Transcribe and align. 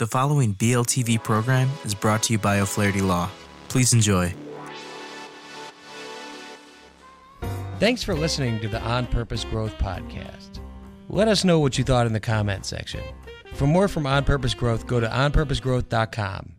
The 0.00 0.06
following 0.06 0.54
BLTV 0.54 1.22
program 1.22 1.68
is 1.84 1.94
brought 1.94 2.22
to 2.22 2.32
you 2.32 2.38
by 2.38 2.60
O'Flaherty 2.60 3.02
Law. 3.02 3.28
Please 3.68 3.92
enjoy. 3.92 4.34
Thanks 7.78 8.02
for 8.02 8.14
listening 8.14 8.60
to 8.60 8.68
the 8.68 8.80
On 8.80 9.06
Purpose 9.06 9.44
Growth 9.44 9.76
Podcast. 9.76 10.60
Let 11.10 11.28
us 11.28 11.44
know 11.44 11.58
what 11.58 11.76
you 11.76 11.84
thought 11.84 12.06
in 12.06 12.14
the 12.14 12.20
comment 12.20 12.64
section. 12.64 13.02
For 13.52 13.66
more 13.66 13.88
from 13.88 14.06
On 14.06 14.24
Purpose 14.24 14.54
Growth, 14.54 14.86
go 14.86 15.00
to 15.00 15.06
onpurposegrowth.com. 15.06 16.52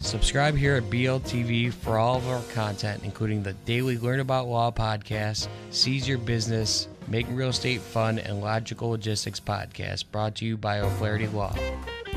Subscribe 0.00 0.56
here 0.56 0.74
at 0.74 0.90
BLTV 0.90 1.72
for 1.72 1.98
all 1.98 2.16
of 2.16 2.28
our 2.28 2.42
content, 2.52 3.04
including 3.04 3.44
the 3.44 3.52
daily 3.52 3.96
Learn 3.96 4.18
About 4.18 4.48
Law 4.48 4.72
podcast, 4.72 5.46
Seize 5.70 6.08
Your 6.08 6.18
Business, 6.18 6.88
Making 7.06 7.36
Real 7.36 7.50
Estate 7.50 7.80
Fun, 7.80 8.18
and 8.18 8.40
Logical 8.40 8.90
Logistics 8.90 9.38
podcast, 9.38 10.06
brought 10.10 10.34
to 10.34 10.44
you 10.44 10.56
by 10.56 10.80
O'Flaherty 10.80 11.28
Law. 11.28 11.54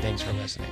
Thanks 0.02 0.20
for 0.20 0.32
listening. 0.32 0.68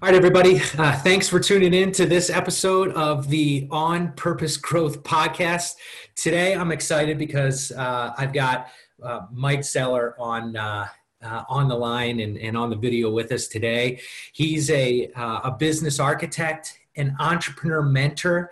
All 0.00 0.08
right, 0.08 0.14
everybody. 0.14 0.56
Uh, 0.78 0.96
thanks 1.00 1.28
for 1.28 1.38
tuning 1.38 1.74
in 1.74 1.92
to 1.92 2.06
this 2.06 2.30
episode 2.30 2.90
of 2.92 3.28
the 3.28 3.68
On 3.70 4.14
Purpose 4.14 4.56
Growth 4.56 5.02
podcast. 5.02 5.74
Today, 6.16 6.54
I'm 6.54 6.72
excited 6.72 7.18
because 7.18 7.70
uh, 7.72 8.14
I've 8.16 8.32
got 8.32 8.68
uh, 9.02 9.26
Mike 9.30 9.62
Zeller 9.62 10.16
on. 10.18 10.56
Uh, 10.56 10.88
uh, 11.22 11.44
on 11.48 11.68
the 11.68 11.74
line 11.76 12.18
and, 12.18 12.36
and 12.38 12.56
on 12.56 12.68
the 12.68 12.74
video 12.74 13.08
with 13.08 13.30
us 13.30 13.46
today. 13.46 14.00
He's 14.32 14.68
a, 14.70 15.08
uh, 15.14 15.42
a 15.44 15.50
business 15.52 16.00
architect, 16.00 16.80
an 16.96 17.14
entrepreneur 17.20 17.80
mentor, 17.80 18.50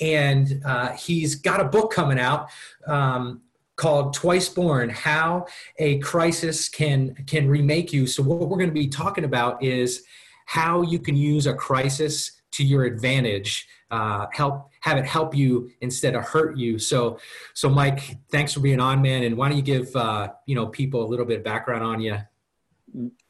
and 0.00 0.62
he's 0.96 1.34
got 1.34 1.60
a 1.60 1.64
book 1.64 1.92
coming 1.92 2.20
out 2.20 2.48
um, 2.86 3.42
called 3.76 4.14
Twice 4.14 4.48
Born: 4.48 4.88
How 4.88 5.46
a 5.78 5.98
Crisis 5.98 6.68
Can 6.68 7.14
Can 7.26 7.48
Remake 7.48 7.92
You. 7.92 8.06
So 8.06 8.22
what 8.22 8.40
we're 8.40 8.58
going 8.58 8.70
to 8.70 8.74
be 8.74 8.88
talking 8.88 9.24
about 9.24 9.62
is 9.62 10.04
how 10.46 10.82
you 10.82 10.98
can 10.98 11.16
use 11.16 11.46
a 11.46 11.54
crisis 11.54 12.42
to 12.52 12.64
your 12.64 12.84
advantage. 12.84 13.66
Uh, 13.90 14.26
help 14.32 14.70
have 14.80 14.96
it 14.96 15.04
help 15.04 15.34
you 15.34 15.70
instead 15.80 16.14
of 16.14 16.24
hurt 16.24 16.56
you. 16.56 16.78
So, 16.78 17.18
so 17.54 17.68
Mike, 17.68 18.16
thanks 18.30 18.52
for 18.52 18.60
being 18.60 18.80
on, 18.80 19.02
man. 19.02 19.22
And 19.22 19.36
why 19.36 19.48
don't 19.48 19.56
you 19.56 19.62
give 19.62 19.94
uh, 19.94 20.28
you 20.46 20.54
know 20.54 20.66
people 20.66 21.04
a 21.04 21.08
little 21.08 21.26
bit 21.26 21.38
of 21.38 21.44
background 21.44 21.82
on 21.82 22.00
you? 22.00 22.18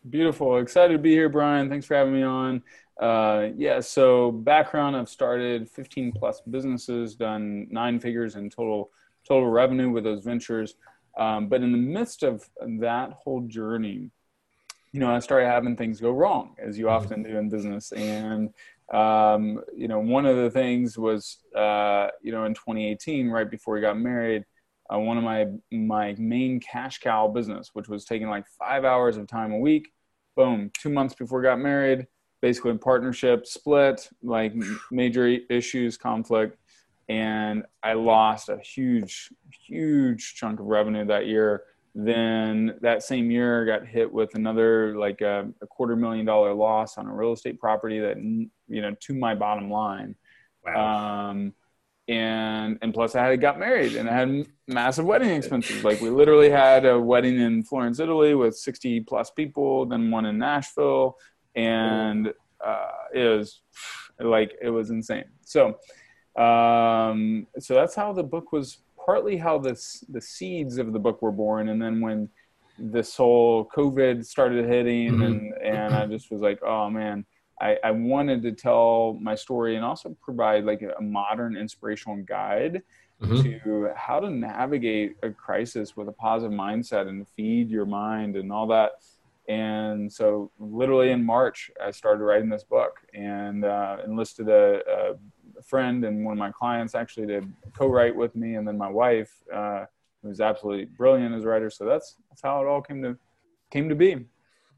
Beautiful, 0.09 0.59
excited 0.59 0.95
to 0.95 0.99
be 0.99 1.11
here, 1.11 1.29
Brian. 1.29 1.69
Thanks 1.69 1.87
for 1.87 1.95
having 1.95 2.15
me 2.15 2.23
on. 2.23 2.63
Uh, 3.01 3.49
yeah, 3.57 3.81
so 3.81 4.31
background: 4.31 4.97
I've 4.97 5.09
started 5.09 5.69
15 5.69 6.13
plus 6.13 6.41
businesses, 6.41 7.15
done 7.15 7.67
nine 7.71 7.99
figures 7.99 8.37
in 8.37 8.51
total 8.51 8.91
total 9.27 9.49
revenue 9.49 9.91
with 9.91 10.05
those 10.05 10.25
ventures. 10.25 10.75
Um, 11.17 11.49
but 11.49 11.63
in 11.63 11.73
the 11.73 11.79
midst 11.79 12.23
of 12.23 12.49
that 12.81 13.13
whole 13.13 13.43
journey, 13.43 14.11
you 14.93 15.01
know, 15.01 15.15
I 15.15 15.19
started 15.21 15.47
having 15.47 15.77
things 15.77 16.01
go 16.01 16.11
wrong, 16.11 16.55
as 16.63 16.79
you 16.79 16.89
often 16.89 17.23
do 17.23 17.37
in 17.37 17.49
business. 17.49 17.93
And, 17.93 18.51
um, 18.93 19.63
you 19.75 19.89
know, 19.89 20.01
one 20.01 20.27
of 20.27 20.37
the 20.37 20.51
things 20.51 20.99
was, 20.99 21.39
uh, 21.57 22.09
you 22.23 22.33
know, 22.33 22.45
in 22.45 22.55
2018, 22.55 23.29
right 23.31 23.51
before 23.51 23.75
we 23.75 23.81
got 23.81 23.99
married, 23.99 24.45
uh, 24.93 24.99
one 24.99 25.17
of 25.17 25.25
my 25.25 25.47
my 25.71 26.15
main 26.19 26.61
cash 26.61 26.99
cow 26.99 27.27
business, 27.29 27.71
which 27.73 27.89
was 27.89 28.05
taking 28.05 28.29
like 28.29 28.47
five 28.59 28.85
hours 28.85 29.17
of 29.17 29.27
time 29.27 29.53
a 29.53 29.59
week, 29.59 29.93
boom, 30.37 30.71
two 30.79 30.91
months 30.91 31.15
before 31.15 31.39
we 31.39 31.45
got 31.45 31.59
married, 31.59 32.07
basically 32.43 32.73
in 32.73 32.79
partnership, 32.79 33.47
split, 33.47 34.09
like 34.23 34.53
major 34.91 35.27
issues, 35.49 35.97
conflict 35.97 36.59
and 37.13 37.65
I 37.83 37.93
lost 37.93 38.49
a 38.49 38.59
huge, 38.59 39.29
huge 39.67 40.35
chunk 40.35 40.61
of 40.61 40.67
revenue 40.67 41.05
that 41.07 41.27
year. 41.27 41.65
Then 41.95 42.79
that 42.81 43.03
same 43.03 43.31
year, 43.31 43.63
I 43.63 43.79
got 43.79 43.87
hit 43.87 44.11
with 44.11 44.35
another 44.35 44.97
like 44.97 45.21
a, 45.21 45.47
a, 45.61 45.67
quarter 45.67 45.95
million 45.95 46.25
dollar 46.25 46.55
loss 46.55 46.97
on 46.97 47.07
a 47.07 47.15
real 47.15 47.33
estate 47.33 47.61
property 47.61 48.01
that 48.01 48.17
you 48.17 48.81
know 48.81 48.97
to 48.99 49.15
my 49.15 49.35
bottom 49.35 49.71
line. 49.71 50.15
Wow. 50.65 51.29
Um, 51.29 51.53
and 52.09 52.79
and 52.81 52.95
plus 52.95 53.15
I 53.15 53.27
had 53.27 53.43
got 53.43 53.59
married 53.59 53.95
and 53.95 54.09
I 54.09 54.15
had 54.15 54.47
massive 54.67 55.05
wedding 55.05 55.31
expenses. 55.31 55.85
Like 55.85 56.01
we 56.01 56.09
literally 56.09 56.49
had 56.49 56.87
a 56.87 56.99
wedding 56.99 57.39
in 57.39 57.63
Florence, 57.63 58.01
Italy, 58.01 58.35
with 58.35 58.57
sixty 58.57 59.01
plus 59.01 59.31
people, 59.31 59.85
then 59.85 60.11
one 60.11 60.25
in 60.25 60.39
Nashville, 60.39 61.19
and 61.55 62.33
uh, 62.65 62.91
it 63.13 63.29
was 63.29 63.61
like 64.19 64.57
it 64.63 64.71
was 64.71 64.89
insane. 64.89 65.25
So 65.43 65.77
um, 66.37 67.47
so 67.59 67.75
that's 67.75 67.95
how 67.95 68.13
the 68.13 68.23
book 68.23 68.53
was 68.53 68.79
partly 69.05 69.37
how 69.37 69.59
this 69.59 70.05
the 70.09 70.21
seeds 70.21 70.79
of 70.79 70.93
the 70.93 70.99
book 70.99 71.23
were 71.23 71.33
born 71.33 71.69
and 71.69 71.81
then 71.81 72.01
when 72.01 72.29
this 72.79 73.17
whole 73.17 73.69
covid 73.77 74.25
started 74.25 74.65
hitting 74.65 75.13
mm-hmm. 75.13 75.23
and 75.23 75.55
and 75.63 75.95
i 75.95 76.07
just 76.07 76.31
was 76.31 76.41
like 76.41 76.61
oh 76.63 76.89
man 76.89 77.25
I, 77.61 77.77
I 77.85 77.91
wanted 77.93 78.43
to 78.43 78.53
tell 78.53 79.17
my 79.21 79.37
story 79.37 79.77
and 79.77 79.85
also 79.85 80.17
provide 80.21 80.65
like 80.65 80.83
a 80.83 81.01
modern 81.01 81.57
inspirational 81.57 82.17
guide 82.17 82.83
mm-hmm. 83.23 83.43
to 83.43 83.91
how 83.95 84.19
to 84.19 84.31
navigate 84.31 85.17
a 85.23 85.31
crisis 85.31 85.97
with 85.97 86.09
a 86.09 86.13
positive 86.13 86.57
mindset 86.57 87.09
and 87.09 87.27
feed 87.29 87.71
your 87.71 87.87
mind 87.87 88.37
and 88.37 88.51
all 88.53 88.67
that 88.69 88.93
and 89.49 90.13
so 90.13 90.51
literally 90.59 91.11
in 91.11 91.25
march 91.25 91.71
i 91.85 91.91
started 91.91 92.23
writing 92.25 92.49
this 92.49 92.65
book 92.65 93.01
and 93.13 93.65
uh, 93.65 93.97
enlisted 94.05 94.49
a, 94.49 94.81
a 94.89 95.15
friend 95.63 96.05
and 96.05 96.25
one 96.25 96.33
of 96.33 96.39
my 96.39 96.51
clients 96.51 96.95
actually 96.95 97.27
to 97.29 97.43
co-write 97.77 98.15
with 98.15 98.35
me, 98.37 98.57
and 98.57 98.67
then 98.67 98.77
my 98.77 98.89
wife, 98.89 99.33
uh, 99.53 99.85
who's 100.23 100.41
absolutely 100.41 100.87
brilliant 100.87 101.35
as 101.35 101.45
a 101.45 101.49
writer. 101.49 101.71
So 101.71 101.85
that's 101.85 102.17
that's 102.31 102.43
how 102.43 102.63
it 102.63 102.67
all 102.67 102.83
came 102.83 103.03
to 103.03 103.17
came 103.71 103.89
to 103.89 103.95
be. 103.95 104.27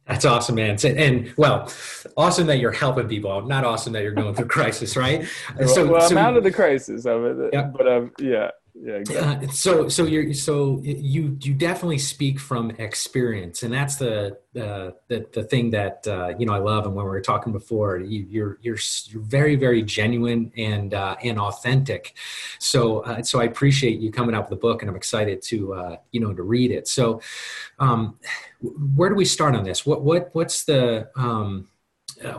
That's 0.06 0.27
awesome, 0.27 0.56
man. 0.56 0.77
And 0.84 1.33
well, 1.37 1.71
awesome 2.17 2.47
that 2.49 2.59
you're 2.59 2.72
helping 2.72 3.09
people. 3.09 3.41
Not 3.43 3.65
awesome 3.65 3.95
that 3.95 4.03
you're 4.03 4.12
going 4.12 4.34
through 4.34 4.47
crisis, 4.49 4.97
right? 4.97 5.27
well, 5.59 5.69
so, 5.69 5.87
well, 5.87 6.03
I'm 6.03 6.09
so, 6.11 6.19
out 6.19 6.37
of 6.37 6.45
the 6.45 6.53
crisis 6.53 7.06
of 7.06 7.25
it, 7.25 7.51
yeah. 7.55 7.71
but 7.75 7.89
um, 7.89 8.12
yeah, 8.19 8.51
yeah 8.75 8.95
exactly. 8.95 9.47
Uh, 9.47 9.51
so 9.51 9.89
so 9.89 10.05
you're 10.05 10.35
so 10.35 10.81
you 10.83 11.39
you 11.41 11.55
definitely 11.55 11.99
speak 11.99 12.41
from 12.41 12.73
experience 12.73 13.62
and 13.62 13.73
that's 13.73 13.97
the 13.97 14.37
uh, 14.57 14.91
the, 15.09 15.27
the 15.33 15.45
thing 15.45 15.71
that 15.71 16.05
uh, 16.09 16.33
you 16.39 16.47
know 16.47 16.53
i 16.53 16.59
love 16.59 16.84
and 16.87 16.95
when 16.95 17.05
we 17.05 17.11
were 17.11 17.21
talking 17.21 17.53
before 17.53 17.99
you, 17.99 18.27
you're 18.29 18.59
you're 18.63 18.79
you're 19.07 19.23
very 19.23 19.55
very 19.55 19.83
genuine 19.83 20.51
and 20.57 20.95
uh, 20.95 21.15
and 21.23 21.39
authentic. 21.39 22.15
So 22.59 23.01
uh, 23.01 23.23
so 23.23 23.41
i 23.41 23.45
appreciate 23.45 24.01
you 24.01 24.11
coming 24.11 24.34
out 24.34 24.51
with 24.51 24.59
the 24.59 24.63
book 24.63 24.83
and 24.83 24.91
i'm 24.91 24.97
excited 24.97 25.41
to 25.43 25.75
uh, 25.75 25.97
you 26.11 26.21
know 26.21 26.34
to 26.34 26.43
read 26.43 26.71
it. 26.71 26.89
So 26.89 27.21
um, 27.79 28.19
where 28.61 29.09
do 29.09 29.15
we 29.15 29.25
start 29.25 29.55
on 29.55 29.65
this? 29.65 29.87
What 29.87 30.03
what 30.03 30.31
what's 30.33 30.65
the 30.65 31.11
um, 31.17 31.69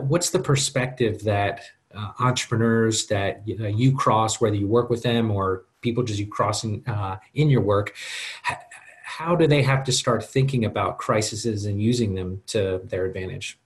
what's 0.00 0.30
the 0.30 0.38
perspective 0.38 1.22
that 1.24 1.62
uh, 1.94 2.12
entrepreneurs 2.18 3.06
that 3.06 3.42
uh, 3.60 3.66
you 3.68 3.96
cross, 3.96 4.40
whether 4.40 4.56
you 4.56 4.66
work 4.66 4.90
with 4.90 5.02
them 5.02 5.30
or 5.30 5.65
people 5.80 6.02
just 6.02 6.18
you 6.18 6.26
crossing 6.26 6.82
uh, 6.86 7.16
in 7.34 7.50
your 7.50 7.60
work, 7.62 7.94
how 9.16 9.34
do 9.34 9.46
they 9.46 9.62
have 9.62 9.84
to 9.84 9.92
start 9.92 10.24
thinking 10.24 10.64
about 10.64 10.98
crises 10.98 11.64
and 11.64 11.80
using 11.80 12.14
them 12.14 12.42
to 12.46 12.80
their 12.84 13.06
advantage? 13.06 13.58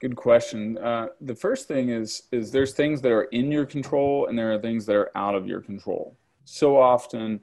Good 0.00 0.16
question. 0.16 0.78
Uh, 0.78 1.08
the 1.20 1.34
first 1.34 1.68
thing 1.68 1.90
is 1.90 2.22
is 2.32 2.50
there's 2.50 2.72
things 2.72 3.02
that 3.02 3.12
are 3.12 3.24
in 3.24 3.52
your 3.52 3.66
control 3.66 4.26
and 4.26 4.38
there 4.38 4.52
are 4.52 4.58
things 4.58 4.86
that 4.86 4.96
are 4.96 5.10
out 5.14 5.34
of 5.34 5.46
your 5.46 5.60
control. 5.60 6.16
So 6.44 6.80
often, 6.80 7.40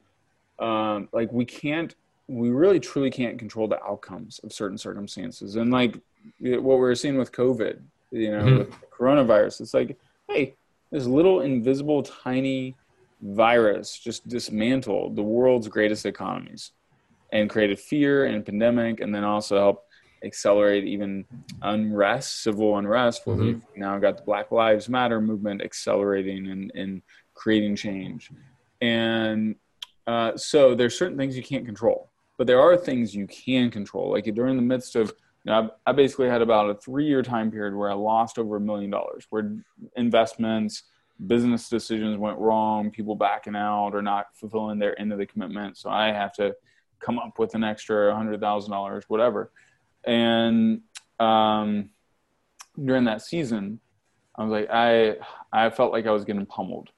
um, 0.58 1.08
like 1.12 1.32
we 1.32 1.46
can't, 1.46 1.96
we 2.28 2.50
really 2.50 2.80
truly 2.80 3.12
can't 3.12 3.38
control 3.38 3.68
the 3.68 3.82
outcomes 3.84 4.40
of 4.40 4.52
certain 4.52 4.78
circumstances. 4.78 5.56
And 5.56 5.72
like 5.72 6.00
what 6.40 6.80
we 6.80 6.88
are 6.88 6.96
seeing 6.96 7.18
with 7.18 7.32
COVID, 7.32 7.80
you 8.12 8.32
know, 8.32 8.44
mm-hmm. 8.44 8.58
with 8.58 8.76
coronavirus, 8.92 9.62
it's 9.62 9.74
like 9.76 9.98
hey, 10.28 10.56
this 10.92 11.06
little 11.06 11.42
invisible 11.42 12.04
tiny 12.04 12.76
virus 13.22 13.98
just 13.98 14.28
dismantled 14.28 15.16
the 15.16 15.24
world's 15.24 15.68
greatest 15.68 16.06
economies 16.06 16.72
and 17.32 17.50
created 17.50 17.80
fear 17.80 18.26
and 18.26 18.46
pandemic 18.46 19.00
and 19.00 19.14
then 19.14 19.24
also 19.24 19.58
helped 19.58 19.84
accelerate 20.24 20.84
even 20.84 21.26
unrest 21.64 22.44
civil 22.44 22.78
unrest 22.78 23.26
mm-hmm. 23.26 23.42
we've 23.42 23.62
now 23.76 23.98
got 23.98 24.18
the 24.18 24.24
black 24.24 24.52
lives 24.52 24.90
matter 24.90 25.22
movement 25.22 25.62
accelerating 25.62 26.48
and, 26.48 26.72
and 26.76 27.02
creating 27.34 27.76
change 27.76 28.32
and 28.82 29.56
uh, 30.06 30.36
so 30.38 30.74
there's 30.74 30.98
certain 30.98 31.18
things 31.18 31.36
you 31.36 31.44
can't 31.44 31.66
control 31.66 32.10
but 32.38 32.48
there 32.48 32.62
are 32.62 32.78
things 32.78 33.16
you 33.16 33.28
can 33.28 33.70
control 33.70 34.12
like 34.12 34.26
during 34.36 34.56
the 34.56 34.62
midst 34.62 34.96
of 34.96 35.14
know, 35.48 35.72
I, 35.86 35.90
I 35.90 35.94
basically 35.94 36.30
had 36.30 36.42
about 36.42 36.70
a 36.70 36.76
three 36.76 37.06
year 37.06 37.24
time 37.24 37.50
period 37.50 37.76
where 37.76 37.90
I 37.90 37.94
lost 37.94 38.38
over 38.38 38.58
a 38.58 38.62
million 38.62 38.92
dollars, 38.92 39.26
where 39.30 39.58
investments, 39.96 40.84
business 41.26 41.70
decisions 41.70 42.18
went 42.18 42.38
wrong, 42.38 42.92
people 42.92 43.16
backing 43.16 43.56
out 43.56 43.90
or 43.96 44.02
not 44.02 44.28
fulfilling 44.36 44.78
their 44.80 45.00
end 45.00 45.12
of 45.12 45.18
the 45.20 45.26
commitment. 45.26 45.78
So 45.78 45.90
I 45.90 46.08
have 46.12 46.34
to 46.34 46.56
come 47.00 47.18
up 47.20 47.40
with 47.40 47.56
an 47.56 47.64
extra 47.64 48.14
hundred 48.16 48.40
thousand 48.40 48.72
dollars, 48.72 49.06
whatever. 49.08 49.52
And 50.06 50.82
um, 51.20 51.90
during 52.84 53.06
that 53.06 53.22
season, 53.22 53.80
I 54.36 54.44
was 54.44 54.52
like, 54.52 54.70
I 54.72 55.16
I 55.52 55.70
felt 55.72 55.92
like 55.92 56.06
I 56.06 56.12
was 56.12 56.26
getting 56.26 56.46
pummeled, 56.46 56.90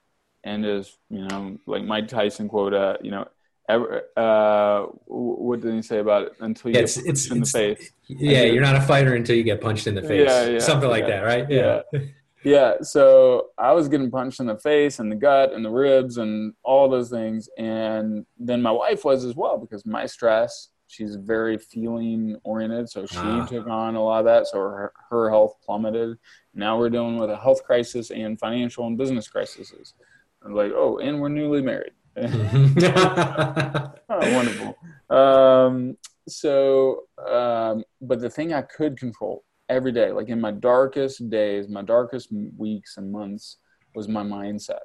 and 0.44 0.64
as 0.66 0.96
you 1.08 1.26
know, 1.26 1.58
like 1.66 1.84
Mike 1.84 2.08
Tyson 2.08 2.48
quote, 2.48 2.74
uh, 2.74 2.96
you 3.02 3.10
know, 3.10 3.26
Ever, 3.68 4.02
uh, 4.16 4.86
what 5.06 5.60
did 5.60 5.72
he 5.74 5.80
say 5.80 5.98
about 6.00 6.22
it? 6.24 6.32
Until 6.40 6.72
you 6.72 6.74
Yeah, 6.78 6.82
get 6.86 6.94
punched 6.94 7.08
it's- 7.08 7.30
in 7.30 7.40
the 7.40 7.46
face. 7.46 7.92
Yeah, 8.08 8.42
you're 8.42 8.62
not 8.62 8.74
a 8.74 8.80
fighter 8.80 9.14
until 9.14 9.36
you 9.36 9.44
get 9.44 9.60
punched 9.60 9.86
in 9.86 9.94
the 9.94 10.02
face. 10.02 10.28
Yeah, 10.28 10.46
yeah, 10.46 10.58
Something 10.58 10.90
like 10.90 11.06
that, 11.06 11.20
right? 11.20 11.48
Yeah. 11.48 11.82
Yeah. 12.42 12.74
So 12.82 13.48
I 13.58 13.72
was 13.72 13.88
getting 13.88 14.10
punched 14.10 14.40
in 14.40 14.46
the 14.46 14.56
face 14.58 14.98
and 14.98 15.10
the 15.12 15.16
gut 15.16 15.52
and 15.52 15.64
the 15.64 15.70
ribs 15.70 16.16
and 16.16 16.54
all 16.62 16.88
those 16.88 17.10
things. 17.10 17.48
And 17.58 18.24
then 18.38 18.62
my 18.62 18.70
wife 18.70 19.04
was 19.04 19.24
as 19.24 19.34
well 19.36 19.58
because 19.58 19.84
my 19.84 20.06
stress, 20.06 20.68
she's 20.86 21.16
very 21.16 21.58
feeling 21.58 22.36
oriented. 22.44 22.88
So 22.88 23.04
she 23.06 23.18
Ah. 23.18 23.44
took 23.46 23.66
on 23.68 23.94
a 23.94 24.02
lot 24.02 24.20
of 24.20 24.24
that. 24.26 24.46
So 24.46 24.58
her, 24.58 24.92
her 25.10 25.28
health 25.28 25.56
plummeted. 25.64 26.16
Now 26.54 26.78
we're 26.78 26.90
dealing 26.90 27.18
with 27.18 27.30
a 27.30 27.36
health 27.36 27.62
crisis 27.64 28.10
and 28.10 28.38
financial 28.40 28.86
and 28.86 28.96
business 28.96 29.28
crises. 29.28 29.94
I'm 30.42 30.54
like, 30.54 30.72
oh, 30.74 30.98
and 30.98 31.20
we're 31.20 31.28
newly 31.28 31.62
married. 31.62 31.92
Oh, 34.12 34.34
wonderful. 34.34 34.76
Um, 35.16 35.96
so, 36.28 37.04
um, 37.30 37.84
but 38.00 38.20
the 38.20 38.28
thing 38.30 38.52
I 38.52 38.62
could 38.62 38.98
control 38.98 39.44
every 39.70 39.92
day, 39.92 40.12
like 40.12 40.28
in 40.28 40.40
my 40.40 40.50
darkest 40.50 41.30
days, 41.30 41.68
my 41.68 41.82
darkest 41.82 42.28
weeks 42.58 42.96
and 42.98 43.10
months, 43.10 43.56
was 43.94 44.08
my 44.08 44.22
mindset. 44.22 44.80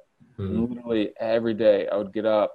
And 0.48 0.70
literally 0.70 1.12
every 1.20 1.54
day, 1.54 1.88
I 1.88 1.96
would 1.96 2.12
get 2.12 2.24
up 2.24 2.54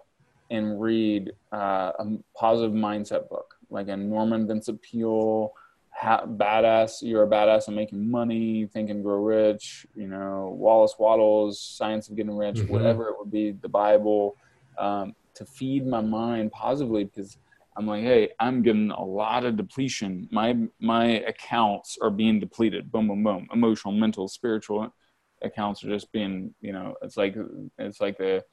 and 0.49 0.81
read 0.81 1.31
uh, 1.53 1.91
a 1.99 2.05
positive 2.35 2.73
mindset 2.75 3.29
book, 3.29 3.53
like 3.69 3.87
a 3.89 3.97
Norman 3.97 4.47
Vincent 4.47 4.81
Peale, 4.81 5.51
ha- 5.89 6.25
badass. 6.25 7.01
You're 7.01 7.23
a 7.23 7.27
badass 7.27 7.67
at 7.67 7.73
making 7.73 8.09
money, 8.09 8.67
think 8.73 8.89
and 8.89 9.03
grow 9.03 9.17
rich. 9.23 9.85
You 9.95 10.07
know, 10.07 10.55
Wallace 10.57 10.95
Wattles 10.99 11.61
Science 11.61 12.09
of 12.09 12.15
Getting 12.15 12.35
Rich, 12.35 12.59
Mhm. 12.59 12.69
whatever 12.69 13.09
it 13.09 13.15
would 13.19 13.31
be, 13.31 13.51
the 13.51 13.69
Bible, 13.69 14.35
um, 14.77 15.13
to 15.35 15.45
feed 15.45 15.85
my 15.85 16.01
mind 16.01 16.51
positively 16.51 17.05
because 17.05 17.37
I'm 17.77 17.87
like, 17.87 18.03
hey, 18.03 18.29
I'm 18.39 18.61
getting 18.63 18.91
a 18.91 19.03
lot 19.03 19.45
of 19.45 19.57
depletion. 19.57 20.27
My 20.31 20.55
my 20.79 21.05
accounts 21.21 21.97
are 22.01 22.09
being 22.09 22.39
depleted. 22.39 22.91
Boom, 22.91 23.07
boom, 23.07 23.23
boom. 23.23 23.47
Emotional, 23.53 23.93
mental, 23.93 24.27
spiritual 24.27 24.93
accounts 25.41 25.83
are 25.83 25.89
just 25.89 26.11
being, 26.11 26.53
you 26.61 26.73
know, 26.73 26.95
it's 27.01 27.17
like 27.17 27.35
it's 27.77 28.01
like 28.01 28.17
the 28.17 28.43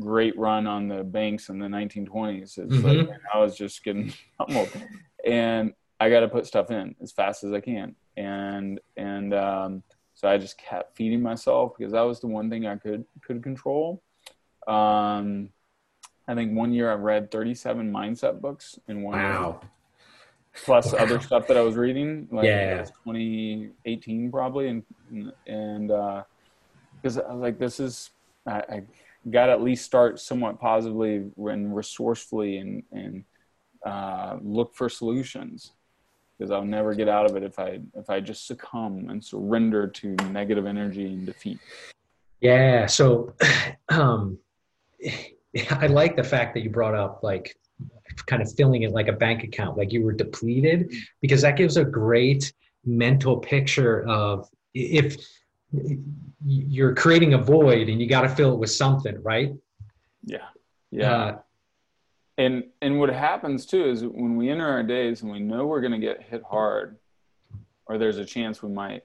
great 0.00 0.38
run 0.38 0.66
on 0.66 0.88
the 0.88 1.02
banks 1.02 1.48
in 1.48 1.58
the 1.58 1.68
1920s. 1.68 2.58
It's 2.58 2.76
Mhm. 2.76 2.84
like 2.84 3.08
I 3.34 3.38
was 3.38 3.56
just 3.56 3.82
getting 3.84 4.12
pummeled, 4.38 4.72
and 5.24 5.72
I 5.98 6.10
got 6.10 6.20
to 6.20 6.28
put 6.28 6.46
stuff 6.46 6.70
in 6.70 6.94
as 7.02 7.12
fast 7.12 7.44
as 7.44 7.52
I 7.52 7.60
can, 7.60 7.96
and 8.16 8.80
and 8.96 9.32
um, 9.34 9.82
so 10.14 10.28
I 10.28 10.38
just 10.38 10.58
kept 10.58 10.96
feeding 10.96 11.22
myself 11.22 11.72
because 11.78 11.92
that 11.92 12.02
was 12.02 12.20
the 12.20 12.26
one 12.28 12.50
thing 12.50 12.66
I 12.66 12.76
could 12.76 13.04
could 13.26 13.42
control. 13.42 14.02
Um, 14.68 15.50
I 16.28 16.34
think 16.34 16.56
one 16.56 16.72
year 16.72 16.90
I 16.90 16.94
read 16.94 17.30
37 17.30 17.90
mindset 17.92 18.40
books 18.40 18.78
in 18.88 19.02
one 19.02 19.14
year 19.14 19.54
plus 20.64 20.92
Wow. 20.92 20.98
other 20.98 21.20
stuff 21.20 21.46
that 21.46 21.56
I 21.56 21.60
was 21.60 21.76
reading. 21.76 22.28
Like 22.30 22.46
Yeah. 22.46 22.84
2018 23.04 24.30
probably, 24.30 24.68
and 24.68 25.32
and 25.46 25.88
because 27.02 27.18
I 27.18 27.32
was 27.32 27.40
like, 27.40 27.58
this 27.58 27.78
is 27.80 28.10
I, 28.46 28.58
I 28.58 28.82
got 29.30 29.46
to 29.46 29.52
at 29.52 29.62
least 29.62 29.84
start 29.84 30.20
somewhat 30.20 30.60
positively 30.60 31.30
and 31.36 31.74
resourcefully 31.76 32.58
and 32.58 32.82
and 32.92 33.24
uh, 33.84 34.38
look 34.42 34.74
for 34.74 34.88
solutions 34.88 35.72
because 36.38 36.50
I'll 36.50 36.64
never 36.64 36.94
get 36.94 37.08
out 37.08 37.30
of 37.30 37.36
it 37.36 37.42
if 37.42 37.58
I 37.58 37.80
if 37.94 38.10
I 38.10 38.20
just 38.20 38.46
succumb 38.46 39.08
and 39.10 39.24
surrender 39.24 39.86
to 39.86 40.08
negative 40.30 40.66
energy 40.66 41.06
and 41.06 41.24
defeat. 41.24 41.60
Yeah. 42.40 42.86
So, 42.86 43.34
um, 43.88 44.38
I 45.70 45.86
like 45.86 46.16
the 46.16 46.24
fact 46.24 46.54
that 46.54 46.60
you 46.60 46.70
brought 46.70 46.94
up 46.94 47.22
like 47.22 47.56
kind 48.26 48.42
of 48.42 48.52
filling 48.54 48.82
it 48.82 48.92
like 48.92 49.08
a 49.08 49.12
bank 49.12 49.44
account, 49.44 49.76
like 49.76 49.92
you 49.92 50.02
were 50.02 50.12
depleted, 50.12 50.94
because 51.20 51.42
that 51.42 51.56
gives 51.56 51.76
a 51.76 51.84
great 51.84 52.52
mental 52.84 53.36
picture 53.36 54.06
of 54.06 54.48
if 54.74 55.16
you're 56.44 56.94
creating 56.94 57.34
a 57.34 57.38
void 57.38 57.88
and 57.88 58.00
you 58.00 58.08
got 58.08 58.22
to 58.22 58.28
fill 58.28 58.54
it 58.54 58.58
with 58.58 58.70
something, 58.70 59.20
right? 59.22 59.52
Yeah, 60.24 60.46
yeah. 60.90 61.12
Uh, 61.12 61.38
and 62.38 62.64
and 62.82 62.98
what 62.98 63.08
happens 63.08 63.66
too 63.66 63.84
is 63.84 64.04
when 64.04 64.36
we 64.36 64.50
enter 64.50 64.68
our 64.68 64.82
days 64.82 65.22
and 65.22 65.30
we 65.30 65.40
know 65.40 65.66
we're 65.66 65.80
going 65.80 65.92
to 65.92 65.98
get 65.98 66.22
hit 66.22 66.42
hard 66.48 66.98
or 67.86 67.98
there's 67.98 68.18
a 68.18 68.24
chance 68.24 68.62
we 68.62 68.70
might 68.70 69.04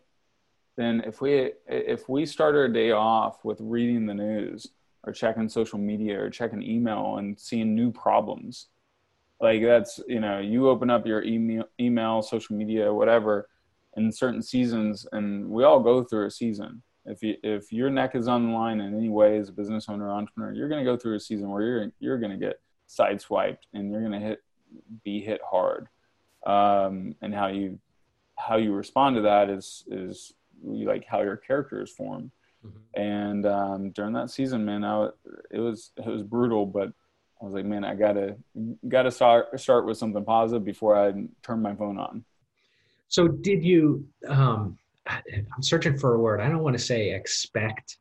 then 0.78 1.02
if 1.06 1.22
we 1.22 1.52
if 1.68 2.10
we 2.10 2.26
start 2.26 2.56
our 2.56 2.68
day 2.68 2.92
off 2.92 3.44
with 3.46 3.58
reading 3.62 4.06
the 4.06 4.14
news 4.14 4.68
or 5.04 5.14
checking 5.14 5.50
social 5.50 5.80
media 5.80 6.20
or 6.20 6.30
checking 6.30 6.62
email 6.62 7.18
and 7.18 7.40
seeing 7.40 7.76
new 7.76 7.92
problems. 7.92 8.68
Like 9.40 9.62
that's 9.64 10.00
you 10.08 10.20
know 10.20 10.40
you 10.40 10.70
open 10.70 10.90
up 10.90 11.06
your 11.06 11.24
email 11.24 11.64
email 11.80 12.22
social 12.22 12.56
media 12.56 12.94
whatever 12.94 13.50
in 13.98 14.12
certain 14.12 14.42
seasons 14.42 15.08
and 15.12 15.50
we 15.50 15.64
all 15.64 15.80
go 15.80 16.04
through 16.04 16.28
a 16.28 16.32
season. 16.32 16.84
If 17.06 17.24
you 17.24 17.36
if 17.42 17.72
your 17.72 17.90
neck 17.90 18.14
is 18.14 18.28
on 18.28 18.48
the 18.48 18.54
line 18.54 18.80
in 18.80 18.96
any 18.96 19.10
way 19.10 19.38
as 19.38 19.50
a 19.50 19.54
business 19.54 19.88
owner 19.90 20.08
or 20.08 20.12
entrepreneur 20.12 20.54
you're 20.54 20.70
going 20.70 20.84
to 20.84 20.90
go 20.90 20.96
through 20.96 21.16
a 21.16 21.20
season 21.20 21.50
where 21.50 21.64
you're 21.64 21.92
you're 22.00 22.20
going 22.20 22.32
to 22.32 22.38
get 22.38 22.62
sideswiped 22.88 23.64
and 23.74 23.92
you're 23.92 24.02
going 24.02 24.20
to 24.20 24.20
hit 24.20 24.44
be 25.04 25.22
hit 25.22 25.42
hard. 25.50 25.88
Um, 26.46 27.16
and 27.22 27.34
how 27.34 27.48
you 27.48 27.80
how 28.38 28.58
you 28.58 28.74
respond 28.74 29.16
to 29.16 29.24
that 29.24 29.50
is 29.50 29.86
is 29.88 30.34
like 30.64 31.06
how 31.08 31.22
your 31.22 31.38
character 31.38 31.82
is 31.82 31.90
formed 31.90 32.32
and 32.96 33.46
um, 33.46 33.92
during 33.92 34.14
that 34.14 34.30
season 34.30 34.66
man 34.66 34.84
I, 34.84 35.10
it 35.50 35.60
was 35.60 35.92
it 35.98 36.06
was 36.06 36.24
brutal 36.24 36.66
but 36.66 36.90
i 37.42 37.46
was 37.46 37.54
like 37.54 37.66
man 37.66 37.84
i 37.84 37.96
gotta 37.96 38.36
gotta 38.88 39.12
start 39.12 39.60
start 39.60 39.86
with 39.86 39.98
something 39.98 40.24
positive 40.24 40.64
before 40.64 40.96
i 40.96 41.12
turn 41.44 41.62
my 41.62 41.76
phone 41.76 41.98
on 41.98 42.24
so 43.12 43.28
did 43.28 43.62
you, 43.62 44.08
um, 44.30 44.78
I'm 45.06 45.62
searching 45.62 45.98
for 45.98 46.16
a 46.16 46.20
word. 46.20 46.40
I 46.40 46.48
don't 46.48 46.64
want 46.64 46.78
to 46.78 46.84
say 46.84 47.12
expect 47.12 47.98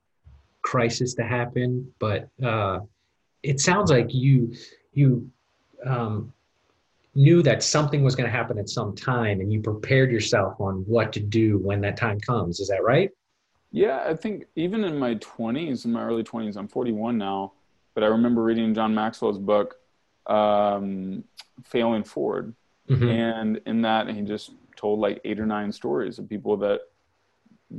crisis 0.62 1.14
to 1.14 1.24
happen, 1.24 1.92
but 1.98 2.28
uh, 2.40 2.78
it 3.42 3.58
sounds 3.58 3.90
like 3.90 4.14
you, 4.14 4.54
you 4.92 5.28
um, 5.84 6.32
knew 7.16 7.42
that 7.42 7.64
something 7.64 8.04
was 8.04 8.14
going 8.14 8.30
to 8.30 8.36
happen 8.36 8.56
at 8.56 8.68
some 8.68 8.94
time 8.94 9.40
and 9.40 9.52
you 9.52 9.60
prepared 9.60 10.12
yourself 10.12 10.60
on 10.60 10.84
what 10.86 11.12
to 11.14 11.20
do 11.20 11.58
when 11.58 11.80
that 11.80 11.96
time 11.96 12.20
comes. 12.20 12.60
Is 12.60 12.68
that 12.68 12.84
right? 12.84 13.10
Yeah, 13.72 14.04
I 14.06 14.14
think 14.14 14.46
even 14.56 14.84
in 14.84 14.98
my 14.98 15.14
20s, 15.16 15.84
in 15.84 15.92
my 15.92 16.02
early 16.02 16.24
20s, 16.24 16.56
I'm 16.56 16.68
41 16.68 17.16
now, 17.18 17.52
but 17.94 18.02
I 18.02 18.08
remember 18.08 18.42
reading 18.42 18.74
John 18.74 18.94
Maxwell's 18.94 19.38
book, 19.38 19.76
um, 20.26 21.24
Failing 21.64 22.02
Forward. 22.04 22.54
Mhm. 22.88 23.10
And 23.10 23.60
in 23.66 23.82
that, 23.82 24.08
he 24.08 24.22
just 24.22 24.52
told 24.76 24.98
like 24.98 25.20
eight 25.24 25.38
or 25.38 25.46
nine 25.46 25.70
stories 25.70 26.18
of 26.18 26.28
people 26.28 26.56
that 26.58 26.80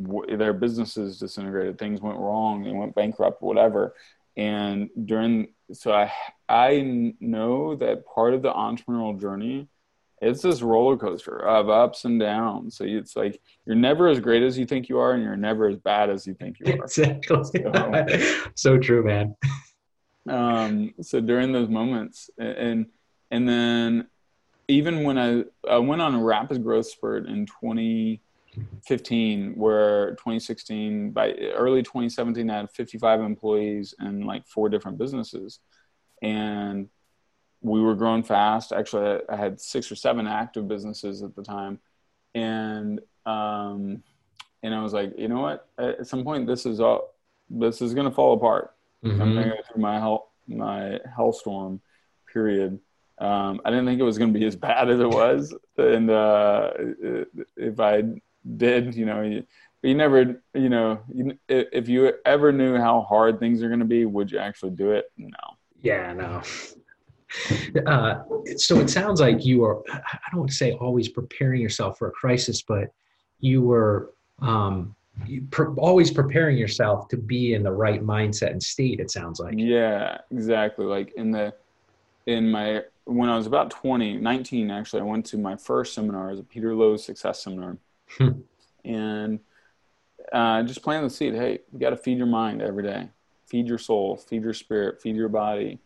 w- 0.04 0.38
their 0.38 0.54
businesses 0.54 1.20
disintegrated, 1.20 1.78
things 1.78 2.02
went 2.02 2.18
wrong, 2.18 2.64
they 2.64 2.72
went 2.72 2.96
bankrupt, 2.96 3.42
whatever. 3.42 3.94
And 4.38 4.90
during, 5.06 5.50
so 5.74 5.92
I, 5.92 6.12
I 6.48 7.14
know 7.20 7.76
that 7.76 8.06
part 8.06 8.34
of 8.34 8.42
the 8.42 8.54
entrepreneurial 8.54 9.20
journey 9.20 9.68
it's 10.22 10.44
this 10.44 10.62
roller 10.62 10.96
coaster 10.98 11.36
of 11.36 11.70
ups 11.70 12.06
and 12.06 12.20
downs. 12.20 12.78
So 12.78 12.84
it's 12.86 13.16
like 13.16 13.42
you're 13.66 13.76
never 13.76 14.08
as 14.08 14.20
great 14.20 14.44
as 14.44 14.56
you 14.58 14.68
think 14.68 14.88
you 14.88 15.00
are, 15.00 15.14
and 15.14 15.24
you're 15.24 15.36
never 15.36 15.68
as 15.68 15.78
bad 15.78 16.12
as 16.12 16.28
you 16.28 16.36
think 16.36 16.60
you 16.60 16.74
are. 16.74 16.84
Exactly. 16.84 17.44
so 18.56 18.78
true, 18.78 19.04
man. 19.04 19.36
Um, 20.30 20.94
so 21.02 21.20
during 21.20 21.52
those 21.52 21.70
moments, 21.70 22.30
and 22.38 22.86
and 23.32 23.50
then 23.50 24.08
even 24.68 25.02
when 25.04 25.18
I 25.18 25.46
I 25.68 25.80
went 25.80 26.04
on 26.04 26.14
a 26.14 26.24
rapid 26.24 26.64
growth 26.64 26.86
spurt 26.86 27.26
in 27.26 27.48
2015, 27.48 29.56
where 29.56 30.12
2016 30.12 31.10
by 31.12 31.32
early 31.56 31.82
2017 31.82 32.48
I 32.50 32.58
had 32.58 32.70
55 32.70 33.22
employees 33.22 33.96
and 33.98 34.28
like 34.28 34.46
four 34.46 34.70
different 34.70 35.00
businesses, 35.00 35.62
and 36.22 36.90
we 37.62 37.82
were 37.82 37.96
growing 37.96 38.24
fast. 38.24 38.72
Actually, 38.74 39.22
I 39.30 39.36
had 39.36 39.60
six 39.60 39.92
or 39.92 39.96
seven 39.96 40.28
active 40.28 40.68
businesses 40.68 41.24
at 41.24 41.36
the 41.36 41.44
time, 41.44 41.80
and 42.34 43.00
um, 43.26 44.04
and 44.64 44.74
I 44.74 44.82
was 44.82 44.94
like, 44.94 45.14
you 45.18 45.28
know 45.28 45.42
what? 45.42 45.68
At 45.78 46.08
some 46.08 46.24
point, 46.24 46.48
this 46.48 46.66
is 46.66 46.80
all 46.80 47.14
this 47.50 47.82
is 47.82 47.94
going 47.94 48.10
to 48.10 48.14
fall 48.14 48.34
apart. 48.34 48.74
I'm 49.04 49.34
going 49.34 49.50
to 49.50 49.56
go 49.56 49.62
through 49.72 49.82
my 49.82 50.00
hell 50.00 50.32
my 50.48 51.00
hellstorm 51.18 51.80
period. 52.32 52.80
Um, 53.18 53.62
I 53.64 53.70
didn't 53.70 53.86
think 53.86 54.00
it 54.00 54.04
was 54.04 54.18
going 54.18 54.34
to 54.34 54.40
be 54.40 54.46
as 54.46 54.56
bad 54.56 54.90
as 54.90 55.00
it 55.00 55.10
was, 55.10 55.54
and 55.78 56.10
uh, 56.10 56.72
if 57.56 57.80
I 57.80 58.04
did, 58.58 58.96
you 58.96 59.06
know, 59.06 59.22
you, 59.22 59.46
you 59.84 59.94
never, 59.96 60.42
you 60.54 60.70
know, 60.70 61.02
you, 61.14 61.38
if 61.48 61.88
you 61.88 62.14
ever 62.26 62.52
knew 62.52 62.78
how 62.78 63.02
hard 63.02 63.40
things 63.40 63.62
are 63.62 63.68
going 63.68 63.80
to 63.80 63.86
be, 63.86 64.06
would 64.06 64.32
you 64.32 64.40
actually 64.40 64.72
do 64.72 64.92
it? 64.92 65.12
No. 65.18 65.38
Yeah, 65.82 66.14
no. 66.14 66.42
Uh, 67.86 68.16
so 68.58 68.80
it 68.80 68.90
sounds 68.90 69.22
like 69.22 69.46
you 69.46 69.64
are, 69.64 69.82
I 69.92 70.30
don't 70.32 70.42
want 70.42 70.50
to 70.50 70.56
say 70.56 70.74
always 70.74 71.08
preparing 71.08 71.62
yourself 71.62 71.98
for 71.98 72.10
a 72.10 72.12
crisis, 72.12 72.62
but 72.62 72.92
you 73.40 73.62
were 73.62 74.14
um, 74.42 74.96
you 75.26 75.46
pre- 75.52 75.74
always 75.78 76.12
preparing 76.12 76.58
yourself 76.58 77.08
to 77.10 77.18
be 77.18 77.54
in 77.54 77.64
the 77.64 77.72
right 77.72 78.04
mindset 78.04 78.52
and 78.52 78.62
state, 78.62 79.00
it 79.00 79.12
sounds 79.12 79.40
like. 79.40 79.56
Yeah, 79.58 80.18
exactly. 80.32 80.86
Like 80.86 81.14
in 81.16 81.32
the, 81.32 81.54
in 82.26 82.50
my 82.50 82.84
when 83.06 83.30
I 83.30 83.36
was 83.36 83.48
about 83.48 83.72
20, 83.72 84.18
19 84.18 84.72
actually, 84.72 85.02
I 85.02 85.06
went 85.06 85.26
to 85.28 85.38
my 85.38 85.56
first 85.56 85.94
seminar 85.94 86.30
as 86.30 86.40
a 86.40 86.44
Peter 86.44 86.76
Lowe 86.76 86.98
success 86.98 87.44
seminar, 87.44 87.78
and 88.86 89.40
uh, 90.32 90.64
just 90.64 90.82
planted 90.84 91.08
the 91.08 91.14
seed. 91.14 91.34
Hey, 91.34 91.60
you 91.74 91.80
got 91.80 91.90
to 91.90 91.98
feed 91.98 92.18
your 92.18 92.28
mind 92.28 92.62
every 92.62 92.84
day, 92.84 93.10
feed 93.48 93.68
your 93.68 93.80
soul, 93.80 94.18
feed 94.18 94.44
your 94.44 94.54
spirit, 94.54 95.02
feed 95.02 95.16
your 95.16 95.30
body, 95.30 95.80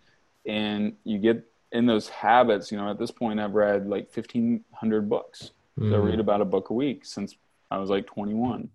and 0.48 0.94
you 1.04 1.18
get 1.18 1.44
in 1.72 1.86
those 1.86 2.08
habits. 2.10 2.72
You 2.72 2.78
know, 2.78 2.90
at 2.90 3.00
this 3.00 3.12
point, 3.12 3.40
I've 3.40 3.54
read 3.54 3.88
like 3.88 4.16
1,500 4.16 5.10
books. 5.10 5.52
Mm. 5.80 5.90
So 5.90 5.96
I 5.96 6.00
read 6.00 6.20
about 6.20 6.42
a 6.42 6.46
book 6.46 6.70
a 6.70 6.74
week 6.74 7.06
since 7.06 7.36
I 7.70 7.78
was 7.78 7.90
like 7.90 8.06
21, 8.06 8.70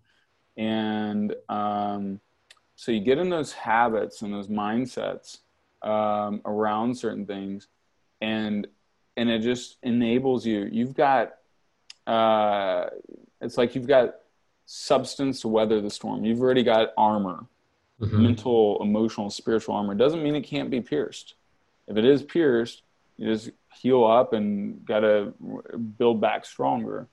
and 0.57 1.35
um, 1.49 2.21
so 2.77 2.93
you 2.93 3.01
get 3.01 3.19
in 3.19 3.31
those 3.31 3.53
habits 3.53 4.23
and 4.23 4.33
those 4.33 4.49
mindsets 4.49 5.39
um, 5.83 6.43
around 6.45 6.97
certain 6.97 7.27
things, 7.27 7.69
and 8.21 8.67
and 9.17 9.31
it 9.31 9.41
just 9.41 9.77
enables 9.83 10.45
you. 10.45 10.69
You've 10.71 10.95
got 10.95 11.35
uh, 12.07 12.87
it's 13.41 13.57
like 13.57 13.75
you've 13.75 13.87
got 13.87 14.17
substance 14.67 15.41
to 15.41 15.49
weather 15.49 15.81
the 15.81 15.91
storm. 15.91 16.25
You've 16.25 16.41
already 16.41 16.63
got 16.63 16.91
armor, 16.97 17.47
mm-hmm. 18.01 18.23
mental, 18.23 18.79
emotional, 18.83 19.31
spiritual 19.31 19.75
armor. 19.75 19.95
Doesn't 19.95 20.23
mean 20.23 20.35
it 20.35 20.43
can't 20.43 20.71
be 20.71 20.81
pierced. 20.81 21.35
If 21.91 21.97
it 21.97 22.05
is 22.05 22.23
pierced, 22.23 22.83
you 23.17 23.27
just 23.27 23.51
heal 23.75 24.05
up 24.05 24.33
and 24.33 24.85
got 24.87 25.01
to 25.01 25.35
build 25.99 26.21
back 26.21 26.47
stronger. 26.47 27.09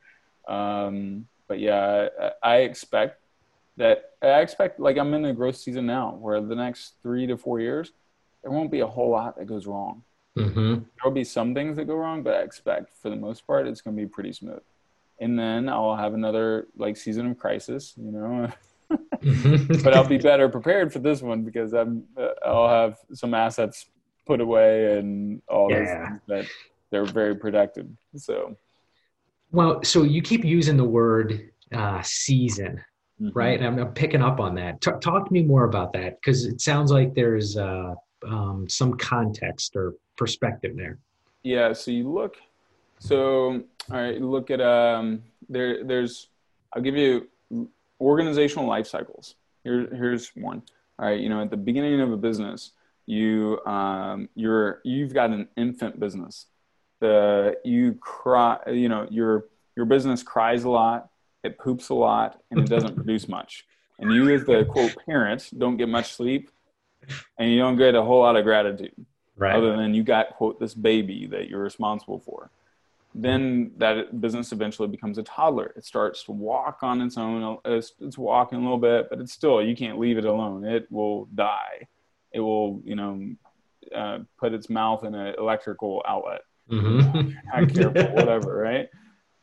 Um, 0.48 1.28
but 1.48 1.60
yeah, 1.60 2.10
I, 2.22 2.32
I 2.44 2.56
expect 2.58 3.20
that 3.78 4.12
I 4.22 4.40
expect 4.42 4.80
like 4.80 4.98
I'm 4.98 5.14
in 5.16 5.24
the 5.24 5.34
growth 5.34 5.58
season 5.58 5.88
now, 5.88 6.16
where 6.20 6.40
the 6.40 6.56
next 6.56 6.94
three 7.02 7.26
to 7.28 7.38
four 7.38 7.60
years, 7.60 7.92
there 8.44 8.52
won't 8.52 8.72
be 8.72 8.82
a 8.82 8.88
whole 8.88 9.10
lot 9.10 9.38
that 9.38 9.46
goes 9.46 9.66
wrong. 9.66 10.04
Mm-hmm. 10.38 10.84
There'll 10.96 11.14
be 11.14 11.24
some 11.24 11.56
things 11.56 11.78
that 11.78 11.86
go 11.86 11.96
wrong, 11.96 12.22
but 12.22 12.36
I 12.36 12.42
expect 12.42 12.96
for 13.02 13.10
the 13.10 13.16
most 13.16 13.46
part 13.48 13.68
it's 13.68 13.82
going 13.82 13.98
to 13.98 14.02
be 14.02 14.08
pretty 14.08 14.34
smooth. 14.34 14.62
And 15.20 15.38
then 15.38 15.68
I'll 15.68 15.96
have 15.96 16.14
another 16.14 16.68
like 16.78 16.98
season 16.98 17.32
of 17.32 17.40
crisis, 17.40 17.96
you 17.98 18.12
know. 18.12 18.52
but 19.84 19.94
I'll 19.96 20.08
be 20.08 20.20
better 20.20 20.48
prepared 20.48 20.94
for 20.94 21.00
this 21.00 21.22
one 21.22 21.42
because 21.42 21.74
I'm 21.74 22.04
uh, 22.16 22.30
I'll 22.46 22.70
have 22.70 23.00
some 23.14 23.34
assets 23.34 23.88
put 24.28 24.42
away 24.42 24.98
and 24.98 25.42
all 25.48 25.72
yeah. 25.72 25.80
those 25.80 25.88
things 25.88 26.20
that 26.28 26.46
they're 26.92 27.06
very 27.06 27.36
protected. 27.36 27.96
So, 28.16 28.56
well, 29.52 29.84
so 29.84 30.04
you 30.04 30.22
keep 30.22 30.44
using 30.44 30.78
the 30.78 30.84
word 30.84 31.50
uh, 31.74 32.02
season, 32.04 32.84
mm-hmm. 33.22 33.38
right? 33.38 33.62
I'm, 33.62 33.80
I'm, 33.80 33.94
picking 33.94 34.22
up 34.22 34.40
on 34.40 34.56
that. 34.56 34.82
T- 34.82 34.92
talk 35.02 35.28
to 35.28 35.34
me 35.34 35.44
more 35.44 35.64
about 35.66 35.94
that 35.94 36.20
because 36.22 36.46
it 36.46 36.62
sounds 36.62 36.92
like 36.92 37.14
there's 37.14 37.58
uh, 37.58 37.94
um, 38.28 38.68
some 38.70 38.94
context 38.98 39.76
or 39.76 39.96
perspective 40.18 40.76
there. 40.76 41.00
Yeah. 41.44 41.74
So 41.74 41.92
you 41.92 42.12
look. 42.12 42.38
So 43.00 43.64
all 43.92 43.98
right, 43.98 44.20
look 44.20 44.52
at 44.52 44.60
um, 44.60 45.24
there. 45.48 45.84
There's. 45.84 46.30
I'll 46.74 46.82
give 46.82 46.98
you 46.98 47.28
organizational 48.02 48.68
life 48.68 48.88
cycles. 48.88 49.36
Here, 49.64 49.88
here's 49.94 50.30
one. 50.36 50.62
All 51.00 51.08
right, 51.08 51.20
you 51.20 51.30
know, 51.30 51.42
at 51.42 51.50
the 51.50 51.58
beginning 51.58 52.02
of 52.02 52.12
a 52.12 52.18
business, 52.18 52.72
you 53.08 53.60
um, 53.66 54.30
you're 54.36 54.82
you've 54.84 55.14
got 55.14 55.32
an 55.32 55.48
infant 55.58 56.00
business. 56.00 56.46
The 57.00 57.58
you 57.64 57.94
cry, 57.94 58.60
you 58.68 58.90
know, 58.90 59.08
your 59.10 59.46
your 59.76 59.86
business 59.86 60.22
cries 60.22 60.66
a 60.66 60.70
lot, 60.70 61.10
it 61.44 61.58
poops 61.58 61.90
a 61.90 61.94
lot, 61.94 62.42
and 62.52 62.60
it 62.60 62.68
doesn't 62.68 62.96
produce 63.02 63.28
much. 63.28 63.66
And 64.00 64.12
you, 64.14 64.30
as 64.30 64.44
the 64.46 64.66
quote 64.66 64.96
parent, 65.06 65.50
don't 65.58 65.78
get 65.78 65.90
much 65.90 66.14
sleep, 66.14 66.52
and 67.40 67.50
you 67.50 67.58
don't 67.58 67.78
get 67.78 67.96
a 67.96 68.04
whole 68.04 68.22
lot 68.22 68.36
of 68.36 68.44
gratitude, 68.44 68.94
right. 69.38 69.56
other 69.56 69.76
than 69.76 69.94
you 69.94 70.04
got 70.04 70.32
quote 70.32 70.60
this 70.60 70.76
baby 70.76 71.26
that 71.28 71.48
you're 71.48 71.64
responsible 71.64 72.20
for. 72.20 72.52
Then 73.16 73.72
that 73.78 74.22
business 74.22 74.52
eventually 74.52 74.88
becomes 74.90 75.18
a 75.18 75.24
toddler. 75.24 75.74
It 75.76 75.86
starts 75.86 76.24
to 76.26 76.32
walk 76.32 76.80
on 76.84 77.02
its 77.02 77.18
own. 77.18 77.58
It's, 77.66 77.94
it's 78.00 78.18
walking 78.18 78.60
a 78.60 78.62
little 78.62 78.78
bit, 78.78 79.10
but 79.10 79.20
it's 79.20 79.34
still 79.34 79.64
you 79.64 79.76
can't 79.76 79.98
leave 79.98 80.20
it 80.20 80.26
alone. 80.26 80.64
It 80.66 80.92
will 80.92 81.26
die. 81.34 81.88
It 82.34 82.40
will, 82.40 82.82
you 82.84 82.96
know, 82.96 83.36
uh, 83.96 84.20
put 84.38 84.54
its 84.54 84.70
mouth 84.70 85.04
in 85.04 85.16
an 85.16 85.36
electrical 85.38 86.04
outlet. 86.08 86.42
Mm-hmm. 86.70 87.32
Not 87.62 87.74
careful, 87.74 88.16
whatever, 88.16 88.58
right? 88.58 88.90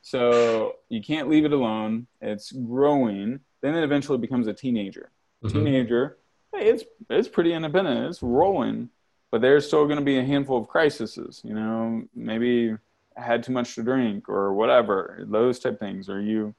So 0.02 0.74
you 0.88 1.02
can't 1.02 1.28
leave 1.28 1.44
it 1.44 1.52
alone. 1.52 2.06
It's 2.20 2.52
growing. 2.52 3.40
Then 3.62 3.74
it 3.74 3.84
eventually 3.84 4.18
becomes 4.18 4.46
a 4.46 4.52
teenager. 4.52 5.10
Mm-hmm. 5.42 5.64
Teenager 5.64 6.18
hey, 6.54 6.70
it's 6.70 6.84
it's 7.10 7.28
pretty 7.28 7.52
independent. 7.52 8.06
It's 8.06 8.22
rolling, 8.22 8.90
but 9.30 9.40
there's 9.40 9.66
still 9.66 9.84
going 9.84 9.98
to 9.98 10.04
be 10.04 10.18
a 10.18 10.24
handful 10.24 10.58
of 10.58 10.68
crises. 10.68 11.40
You 11.44 11.54
know, 11.54 12.04
maybe 12.14 12.76
had 13.16 13.42
too 13.42 13.52
much 13.52 13.74
to 13.74 13.82
drink 13.82 14.28
or 14.28 14.54
whatever. 14.54 15.24
Those 15.28 15.58
type 15.58 15.78
things. 15.78 16.08
Or 16.08 16.20
you 16.20 16.54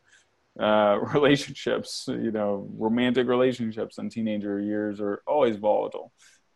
uh, 0.60 1.00
relationships. 1.14 2.06
You 2.08 2.32
know, 2.32 2.68
romantic 2.78 3.28
relationships 3.28 3.98
in 3.98 4.10
teenager 4.10 4.60
years 4.60 5.00
are 5.00 5.22
always 5.28 5.58
volatile. 5.58 6.12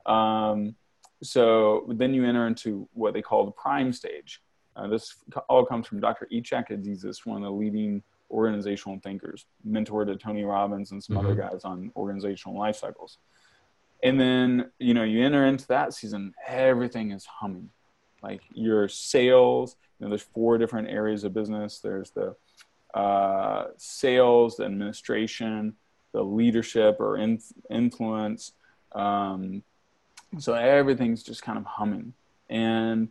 Um, 0.06 0.76
so 1.22 1.86
then 1.90 2.14
you 2.14 2.26
enter 2.26 2.48
into 2.48 2.88
what 2.94 3.14
they 3.14 3.22
call 3.22 3.46
the 3.46 3.52
prime 3.52 3.92
stage. 3.92 4.42
Uh, 4.76 4.88
this 4.88 5.16
all 5.50 5.66
comes 5.66 5.88
from 5.88 6.00
Dr. 6.00 6.28
Ichak 6.32 6.70
Adizes, 6.70 7.26
one 7.26 7.38
of 7.38 7.44
the 7.44 7.52
leading 7.52 8.02
organizational 8.32 9.00
thinkers, 9.00 9.46
mentor 9.64 10.06
to 10.06 10.16
Tony 10.16 10.44
Robbins 10.44 10.92
and 10.92 11.04
some 11.04 11.18
mm-hmm. 11.18 11.26
other 11.26 11.36
guys 11.36 11.62
on 11.64 11.92
organizational 11.96 12.58
life 12.58 12.78
cycles. 12.78 13.18
And 14.04 14.20
then, 14.20 14.72
you 14.80 14.94
know, 14.94 15.04
you 15.04 15.24
enter 15.26 15.46
into 15.46 15.68
that 15.68 15.94
season, 15.94 16.34
everything 16.48 17.12
is 17.12 17.26
humming. 17.26 17.70
Like 18.22 18.42
your 18.54 18.88
sales, 18.88 19.76
you 20.00 20.06
know, 20.06 20.10
there's 20.10 20.22
four 20.22 20.58
different 20.58 20.90
areas 20.90 21.24
of 21.24 21.34
business. 21.34 21.80
There's 21.80 22.12
the 22.12 22.36
uh, 22.94 23.66
sales, 23.78 24.58
the 24.58 24.66
administration, 24.66 25.76
the 26.12 26.24
leadership 26.24 26.98
or 27.00 27.18
in, 27.18 27.40
influence. 27.70 28.54
Um, 28.94 29.64
so 30.38 30.54
everything's 30.54 31.24
just 31.24 31.42
kind 31.42 31.58
of 31.58 31.66
humming. 31.66 32.14
And 32.50 33.10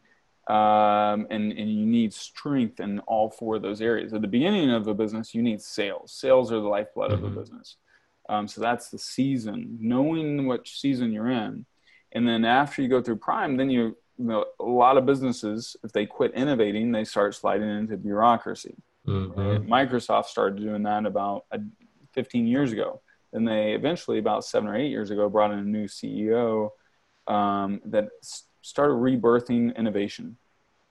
um, 0.48 1.26
and, 1.28 1.52
and 1.52 1.70
you 1.70 1.84
need 1.84 2.14
strength 2.14 2.80
in 2.80 3.00
all 3.00 3.28
four 3.30 3.56
of 3.56 3.62
those 3.62 3.82
areas. 3.82 4.14
At 4.14 4.22
the 4.22 4.28
beginning 4.28 4.70
of 4.70 4.88
a 4.88 4.94
business, 4.94 5.34
you 5.34 5.42
need 5.42 5.60
sales. 5.60 6.10
Sales 6.10 6.50
are 6.50 6.60
the 6.60 6.68
lifeblood 6.68 7.10
mm-hmm. 7.10 7.22
of 7.22 7.24
a 7.24 7.32
mm-hmm. 7.32 7.40
business. 7.40 7.76
Um, 8.30 8.48
so 8.48 8.62
that's 8.62 8.88
the 8.88 8.98
season, 8.98 9.76
knowing 9.78 10.46
which 10.46 10.80
season 10.80 11.12
you're 11.12 11.30
in. 11.30 11.66
And 12.12 12.26
then 12.26 12.46
after 12.46 12.80
you 12.80 12.88
go 12.88 13.02
through 13.02 13.16
prime, 13.16 13.58
then 13.58 13.68
you, 13.68 13.96
you 14.18 14.24
know, 14.24 14.46
a 14.58 14.64
lot 14.64 14.96
of 14.96 15.04
businesses, 15.04 15.76
if 15.84 15.92
they 15.92 16.06
quit 16.06 16.32
innovating, 16.34 16.92
they 16.92 17.04
start 17.04 17.34
sliding 17.34 17.68
into 17.68 17.98
bureaucracy. 17.98 18.74
Mm-hmm. 19.08 19.72
Microsoft 19.72 20.26
started 20.26 20.60
doing 20.60 20.82
that 20.84 21.06
about 21.06 21.46
15 22.12 22.46
years 22.46 22.72
ago. 22.72 23.00
And 23.32 23.46
they 23.46 23.72
eventually, 23.72 24.18
about 24.18 24.44
seven 24.44 24.68
or 24.68 24.76
eight 24.76 24.88
years 24.90 25.10
ago, 25.10 25.28
brought 25.28 25.52
in 25.52 25.58
a 25.58 25.62
new 25.62 25.86
CEO 25.86 26.70
um, 27.26 27.80
that 27.86 28.08
started 28.62 28.94
rebirthing 28.94 29.76
innovation. 29.76 30.36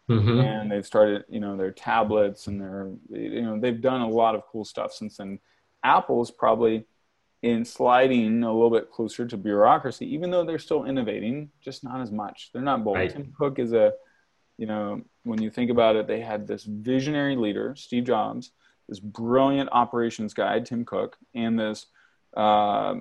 Mm-hmm. 0.10 0.40
And 0.40 0.72
they've 0.72 0.86
started, 0.86 1.26
you 1.28 1.40
know, 1.40 1.58
their 1.58 1.72
tablets 1.72 2.48
and 2.48 2.62
their, 2.62 2.92
you 3.10 3.42
know, 3.42 3.60
they've 3.60 3.82
done 3.82 4.02
a 4.02 4.10
lot 4.10 4.36
of 4.36 4.44
cool 4.52 4.64
stuff 4.64 4.94
since 4.94 5.18
then. 5.18 5.40
Apple's 5.84 6.32
probably 6.32 6.86
in 7.42 7.66
sliding 7.66 8.44
a 8.44 8.52
little 8.52 8.72
bit 8.72 8.90
closer 8.92 9.26
to 9.26 9.38
bureaucracy, 9.38 10.12
even 10.14 10.32
though 10.32 10.46
they're 10.46 10.60
still 10.60 10.86
innovating, 10.86 11.50
just 11.62 11.84
not 11.84 12.02
as 12.02 12.12
much. 12.12 12.52
They're 12.54 12.62
not 12.62 12.84
bold. 12.84 12.98
Right. 12.98 13.12
Tim 13.12 13.34
Cook 13.38 13.60
is 13.60 13.74
a, 13.74 13.94
you 14.58 14.66
know, 14.66 15.02
when 15.28 15.42
you 15.42 15.50
think 15.50 15.70
about 15.70 15.96
it, 15.96 16.08
they 16.08 16.22
had 16.22 16.48
this 16.48 16.64
visionary 16.64 17.36
leader, 17.36 17.76
Steve 17.76 18.06
Jobs, 18.06 18.52
this 18.88 19.00
brilliant 19.00 19.70
operations 19.72 20.34
guy, 20.34 20.60
Tim 20.60 20.86
Cook, 20.86 21.18
and 21.36 21.60
this 21.60 21.88
uh, 22.36 22.96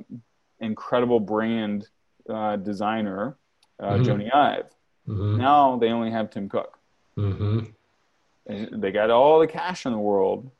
incredible 0.60 1.20
brand 1.20 1.88
uh, 2.28 2.56
designer, 2.56 3.36
uh, 3.78 3.92
mm-hmm. 3.92 4.02
Jony 4.02 4.34
Ive. 4.34 4.66
Mm-hmm. 5.08 5.38
Now 5.38 5.76
they 5.76 5.90
only 5.90 6.10
have 6.10 6.30
Tim 6.30 6.48
Cook. 6.48 6.78
Mm-hmm. 7.16 8.80
They 8.80 8.92
got 8.92 9.10
all 9.10 9.38
the 9.38 9.46
cash 9.46 9.86
in 9.86 9.92
the 9.92 9.98
world 9.98 10.50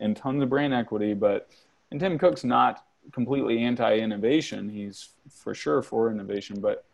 and 0.00 0.16
tons 0.16 0.42
of 0.42 0.48
brand 0.48 0.74
equity, 0.74 1.14
but 1.14 1.50
and 1.90 2.00
Tim 2.00 2.18
Cook's 2.18 2.44
not 2.44 2.84
completely 3.12 3.62
anti-innovation. 3.62 4.68
He's 4.68 5.10
for 5.30 5.54
sure 5.54 5.82
for 5.82 6.10
innovation, 6.10 6.60
but 6.60 6.84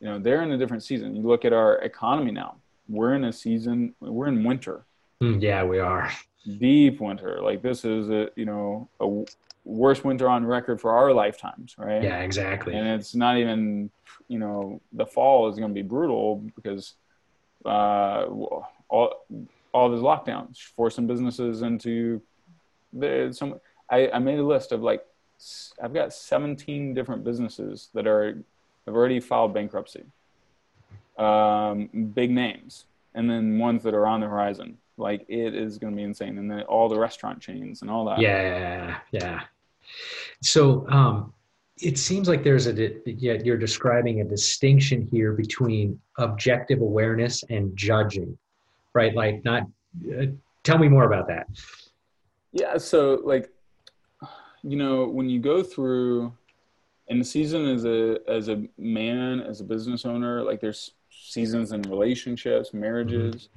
you 0.00 0.08
know 0.08 0.18
they're 0.18 0.42
in 0.42 0.52
a 0.52 0.58
different 0.58 0.82
season. 0.82 1.14
You 1.14 1.22
look 1.22 1.44
at 1.44 1.52
our 1.52 1.78
economy 1.78 2.32
now. 2.32 2.56
We're 2.90 3.14
in 3.14 3.24
a 3.24 3.32
season. 3.32 3.94
We're 4.00 4.28
in 4.28 4.42
winter. 4.42 4.84
Mm, 5.22 5.40
yeah, 5.40 5.62
we 5.64 5.78
are 5.78 6.10
deep 6.58 7.00
winter. 7.00 7.40
Like 7.40 7.62
this 7.62 7.84
is 7.84 8.10
a 8.10 8.28
you 8.36 8.46
know 8.46 8.88
a 9.00 9.24
worst 9.64 10.04
winter 10.04 10.28
on 10.28 10.44
record 10.44 10.80
for 10.80 10.92
our 10.92 11.12
lifetimes, 11.12 11.76
right? 11.78 12.02
Yeah, 12.02 12.18
exactly. 12.20 12.74
And 12.74 12.86
it's 12.88 13.14
not 13.14 13.36
even, 13.36 13.90
you 14.28 14.38
know, 14.38 14.80
the 14.92 15.06
fall 15.06 15.48
is 15.48 15.58
going 15.58 15.70
to 15.70 15.74
be 15.74 15.86
brutal 15.86 16.44
because 16.56 16.94
uh, 17.64 18.24
all 18.88 19.24
all 19.72 19.90
these 19.90 20.00
lockdowns 20.00 20.58
forcing 20.76 21.06
businesses 21.06 21.62
into 21.62 22.20
the 22.92 23.30
some. 23.32 23.60
I, 23.88 24.10
I 24.10 24.18
made 24.18 24.38
a 24.38 24.44
list 24.44 24.72
of 24.72 24.82
like 24.82 25.04
I've 25.82 25.94
got 25.94 26.12
17 26.12 26.94
different 26.94 27.24
businesses 27.24 27.90
that 27.94 28.06
are 28.06 28.42
have 28.86 28.94
already 28.94 29.20
filed 29.20 29.54
bankruptcy. 29.54 30.04
Um, 31.20 31.88
big 32.14 32.30
names, 32.30 32.86
and 33.14 33.28
then 33.28 33.58
ones 33.58 33.82
that 33.82 33.94
are 33.94 34.06
on 34.06 34.20
the 34.20 34.26
horizon. 34.26 34.78
Like 34.96 35.24
it 35.28 35.54
is 35.54 35.78
going 35.78 35.92
to 35.92 35.96
be 35.96 36.02
insane, 36.02 36.38
and 36.38 36.50
then 36.50 36.62
all 36.62 36.88
the 36.88 36.98
restaurant 36.98 37.40
chains 37.40 37.82
and 37.82 37.90
all 37.90 38.04
that. 38.06 38.20
Yeah, 38.20 38.98
yeah. 39.12 39.40
So 40.42 40.88
um, 40.90 41.32
it 41.78 41.98
seems 41.98 42.28
like 42.28 42.44
there's 42.44 42.66
a 42.66 42.92
yeah, 43.06 43.34
you're 43.44 43.56
describing 43.56 44.20
a 44.20 44.24
distinction 44.24 45.08
here 45.10 45.32
between 45.32 45.98
objective 46.18 46.80
awareness 46.80 47.42
and 47.48 47.76
judging, 47.76 48.36
right? 48.94 49.14
Like 49.14 49.44
not. 49.44 49.64
Uh, 50.06 50.26
tell 50.62 50.78
me 50.78 50.88
more 50.88 51.04
about 51.04 51.26
that. 51.28 51.46
Yeah. 52.52 52.76
So 52.76 53.20
like, 53.24 53.50
you 54.62 54.76
know, 54.76 55.06
when 55.06 55.28
you 55.28 55.40
go 55.40 55.62
through 55.62 56.32
in 57.10 57.18
the 57.18 57.24
season 57.24 57.66
as 57.66 57.84
a 57.84 58.18
as 58.28 58.48
a 58.48 58.62
man 58.78 59.40
as 59.40 59.60
a 59.60 59.64
business 59.64 60.06
owner 60.06 60.42
like 60.44 60.60
there's 60.60 60.92
seasons 61.10 61.72
in 61.72 61.82
relationships 61.82 62.72
marriages 62.72 63.48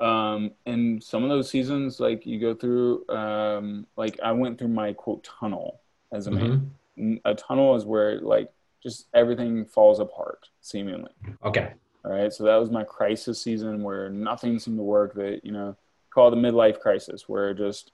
mm-hmm. 0.00 0.04
um, 0.04 0.50
and 0.66 1.02
some 1.02 1.22
of 1.22 1.28
those 1.28 1.48
seasons 1.48 2.00
like 2.00 2.26
you 2.26 2.38
go 2.40 2.54
through 2.54 3.06
um, 3.08 3.86
like 3.96 4.18
i 4.22 4.32
went 4.32 4.58
through 4.58 4.68
my 4.68 4.92
quote 4.92 5.24
tunnel 5.24 5.80
as 6.12 6.26
a 6.26 6.30
mm-hmm. 6.30 6.48
man 6.96 7.20
a 7.24 7.34
tunnel 7.34 7.74
is 7.74 7.84
where 7.84 8.20
like 8.20 8.50
just 8.82 9.06
everything 9.14 9.64
falls 9.64 9.98
apart 9.98 10.48
seemingly 10.60 11.10
okay 11.44 11.72
all 12.04 12.12
right 12.12 12.32
so 12.32 12.44
that 12.44 12.56
was 12.56 12.70
my 12.70 12.84
crisis 12.84 13.40
season 13.40 13.82
where 13.82 14.10
nothing 14.10 14.58
seemed 14.58 14.76
to 14.76 14.82
work 14.82 15.14
that 15.14 15.40
you 15.42 15.52
know 15.52 15.76
call 16.10 16.30
the 16.30 16.36
midlife 16.36 16.78
crisis 16.78 17.28
where 17.28 17.52
just 17.52 17.90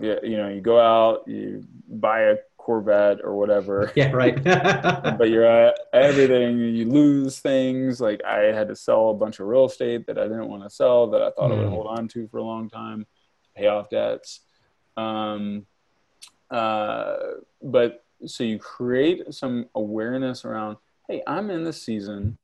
you 0.00 0.36
know 0.36 0.48
you 0.48 0.60
go 0.60 0.78
out 0.78 1.26
you 1.26 1.64
buy 1.88 2.20
a 2.22 2.36
Corvette 2.66 3.20
or 3.22 3.36
whatever. 3.36 3.92
Yeah, 3.96 4.10
right. 4.10 4.42
but 4.44 5.30
you're 5.30 5.46
at 5.46 5.78
everything. 5.92 6.58
You 6.58 6.84
lose 6.86 7.38
things. 7.38 8.00
Like 8.00 8.20
I 8.24 8.46
had 8.52 8.68
to 8.68 8.76
sell 8.76 9.10
a 9.10 9.14
bunch 9.14 9.38
of 9.38 9.46
real 9.46 9.66
estate 9.66 10.06
that 10.08 10.18
I 10.18 10.24
didn't 10.24 10.48
want 10.48 10.64
to 10.64 10.70
sell 10.70 11.06
that 11.10 11.22
I 11.22 11.30
thought 11.30 11.50
mm. 11.50 11.54
I 11.54 11.58
would 11.58 11.66
hmm. 11.66 11.72
hold 11.72 11.86
on 11.86 12.08
to 12.08 12.26
for 12.26 12.38
a 12.38 12.42
long 12.42 12.68
time, 12.68 13.06
pay 13.56 13.68
off 13.68 13.88
debts. 13.88 14.40
Um, 14.96 15.66
uh, 16.50 17.16
but 17.62 18.04
so 18.26 18.42
you 18.42 18.58
create 18.58 19.32
some 19.32 19.66
awareness 19.76 20.44
around, 20.44 20.76
hey, 21.08 21.22
I'm 21.26 21.50
in 21.50 21.62
this 21.62 21.80
season. 21.80 22.36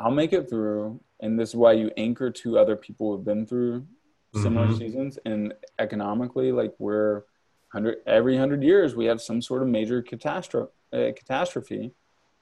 I'll 0.00 0.10
make 0.10 0.32
it 0.32 0.48
through. 0.48 0.98
And 1.20 1.38
this 1.38 1.50
is 1.50 1.56
why 1.56 1.72
you 1.72 1.90
anchor 1.98 2.30
to 2.30 2.58
other 2.58 2.74
people 2.74 3.14
who've 3.14 3.24
been 3.24 3.46
through 3.46 3.86
similar 4.34 4.68
mm-hmm. 4.68 4.78
seasons. 4.78 5.18
And 5.26 5.52
economically, 5.78 6.52
like 6.52 6.74
we're 6.78 7.24
hundred 7.72 7.98
every 8.06 8.36
hundred 8.36 8.62
years 8.62 8.94
we 8.94 9.06
have 9.06 9.20
some 9.20 9.40
sort 9.40 9.62
of 9.62 9.68
major 9.68 10.02
catastrophe. 10.02 10.70
Uh, 10.92 11.10
catastrophe. 11.16 11.90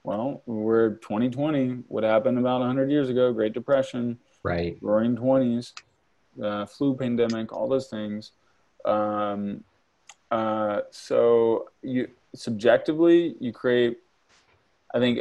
Well, 0.03 0.41
we're 0.45 0.95
2020. 0.95 1.83
What 1.87 2.03
happened 2.03 2.37
about 2.37 2.59
100 2.59 2.89
years 2.89 3.07
ago? 3.07 3.31
Great 3.31 3.53
Depression, 3.53 4.17
right? 4.43 4.77
Roaring 4.81 5.15
20s, 5.15 5.73
uh, 6.43 6.65
flu 6.65 6.95
pandemic, 6.97 7.53
all 7.53 7.69
those 7.69 7.87
things. 7.87 8.31
Um, 8.83 9.63
uh, 10.31 10.81
so 10.89 11.69
you 11.81 12.09
subjectively 12.33 13.35
you 13.39 13.53
create. 13.53 13.99
I 14.93 14.99
think 14.99 15.19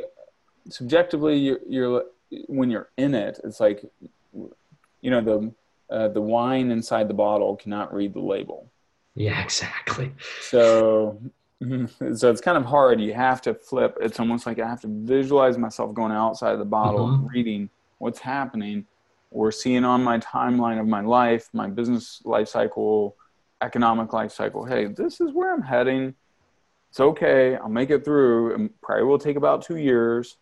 subjectively 0.69 1.37
you're, 1.37 1.61
you're 1.69 2.05
when 2.47 2.71
you're 2.71 2.91
in 2.97 3.15
it, 3.15 3.39
it's 3.45 3.61
like 3.61 3.85
you 4.33 5.11
know 5.11 5.21
the 5.21 5.53
uh, 5.95 6.09
the 6.09 6.21
wine 6.21 6.71
inside 6.71 7.09
the 7.09 7.15
bottle 7.15 7.57
cannot 7.57 7.93
read 7.93 8.15
the 8.15 8.21
label. 8.21 8.71
Yeah, 9.15 9.41
exactly. 9.45 10.13
So, 10.41 11.21
so 11.61 12.31
it's 12.31 12.41
kind 12.41 12.57
of 12.57 12.65
hard. 12.65 13.01
You 13.01 13.15
have 13.15 13.43
to 13.43 13.55
flip. 13.55 13.97
It's 14.01 14.21
almost 14.21 14.47
like 14.47 14.59
I 14.59 14.69
have 14.69 14.81
to 14.83 14.89
visualize 14.89 15.59
myself 15.59 15.95
going 15.95 16.13
outside 16.13 16.53
of 16.53 16.59
the 16.59 16.65
bottle, 16.65 17.09
mm-hmm. 17.09 17.27
reading 17.27 17.71
what's 17.99 18.19
happening, 18.19 18.87
or 19.31 19.53
seeing 19.53 19.85
on 19.85 20.03
my 20.03 20.19
timeline 20.19 20.81
of 20.81 20.87
my 20.87 21.01
life, 21.01 21.49
my 21.53 21.69
business 21.69 22.23
life 22.25 22.49
cycle, 22.49 23.17
economic 23.63 24.13
life 24.13 24.33
cycle. 24.33 24.65
Hey, 24.65 24.87
this 24.87 25.21
is 25.21 25.33
where 25.33 25.53
I'm 25.53 25.63
heading. 25.63 26.15
It's 26.89 27.01
okay. 27.01 27.57
I'll 27.57 27.69
make 27.69 27.91
it 27.91 28.05
through. 28.05 28.55
It 28.55 28.81
probably 28.81 29.05
will 29.05 29.19
take 29.19 29.37
about 29.37 29.63
two 29.63 29.77
years. 29.77 30.39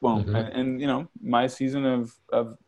Well, 0.00 0.18
mm-hmm. 0.18 0.34
and, 0.36 0.48
and, 0.48 0.80
you 0.80 0.86
know, 0.86 1.08
my 1.22 1.46
season 1.46 1.86
of 1.86 2.14
of 2.30 2.58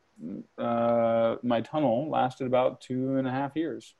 uh, 0.56 1.36
my 1.42 1.60
tunnel 1.60 2.08
lasted 2.08 2.46
about 2.46 2.80
two 2.80 3.18
and 3.18 3.28
a 3.28 3.30
half 3.30 3.54
years 3.54 3.94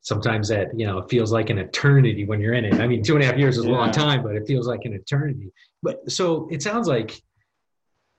sometimes 0.00 0.48
that 0.48 0.68
you 0.78 0.86
know 0.86 0.98
it 0.98 1.08
feels 1.08 1.32
like 1.32 1.50
an 1.50 1.58
eternity 1.58 2.24
when 2.24 2.40
you're 2.40 2.54
in 2.54 2.64
it 2.64 2.74
i 2.74 2.86
mean 2.86 3.02
two 3.02 3.14
and 3.14 3.24
a 3.24 3.26
half 3.26 3.38
years 3.38 3.56
is 3.56 3.64
a 3.64 3.68
yeah. 3.68 3.76
long 3.76 3.90
time 3.90 4.22
but 4.22 4.34
it 4.34 4.46
feels 4.46 4.66
like 4.66 4.84
an 4.84 4.92
eternity 4.92 5.50
but 5.82 6.10
so 6.10 6.48
it 6.50 6.62
sounds 6.62 6.86
like 6.86 7.20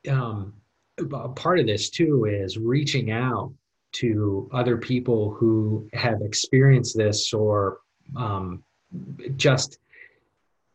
um, 0.09 0.53
part 1.35 1.59
of 1.59 1.65
this 1.65 1.89
too 1.89 2.25
is 2.25 2.57
reaching 2.57 3.11
out 3.11 3.53
to 3.93 4.49
other 4.53 4.77
people 4.77 5.31
who 5.31 5.87
have 5.93 6.21
experienced 6.21 6.97
this 6.97 7.33
or 7.33 7.79
um, 8.15 8.63
just 9.35 9.79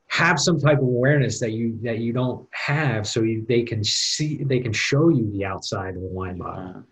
have 0.08 0.40
some 0.40 0.58
type 0.58 0.78
of 0.78 0.84
awareness 0.84 1.38
that 1.38 1.52
you 1.52 1.78
that 1.82 1.98
you 1.98 2.12
don't 2.12 2.46
have 2.52 3.06
so 3.06 3.22
you, 3.22 3.44
they 3.48 3.62
can 3.62 3.84
see 3.84 4.42
they 4.42 4.58
can 4.58 4.72
show 4.72 5.08
you 5.08 5.30
the 5.32 5.44
outside 5.44 5.94
of 5.94 6.02
the 6.02 6.08
wine 6.08 6.36
bottle 6.36 6.84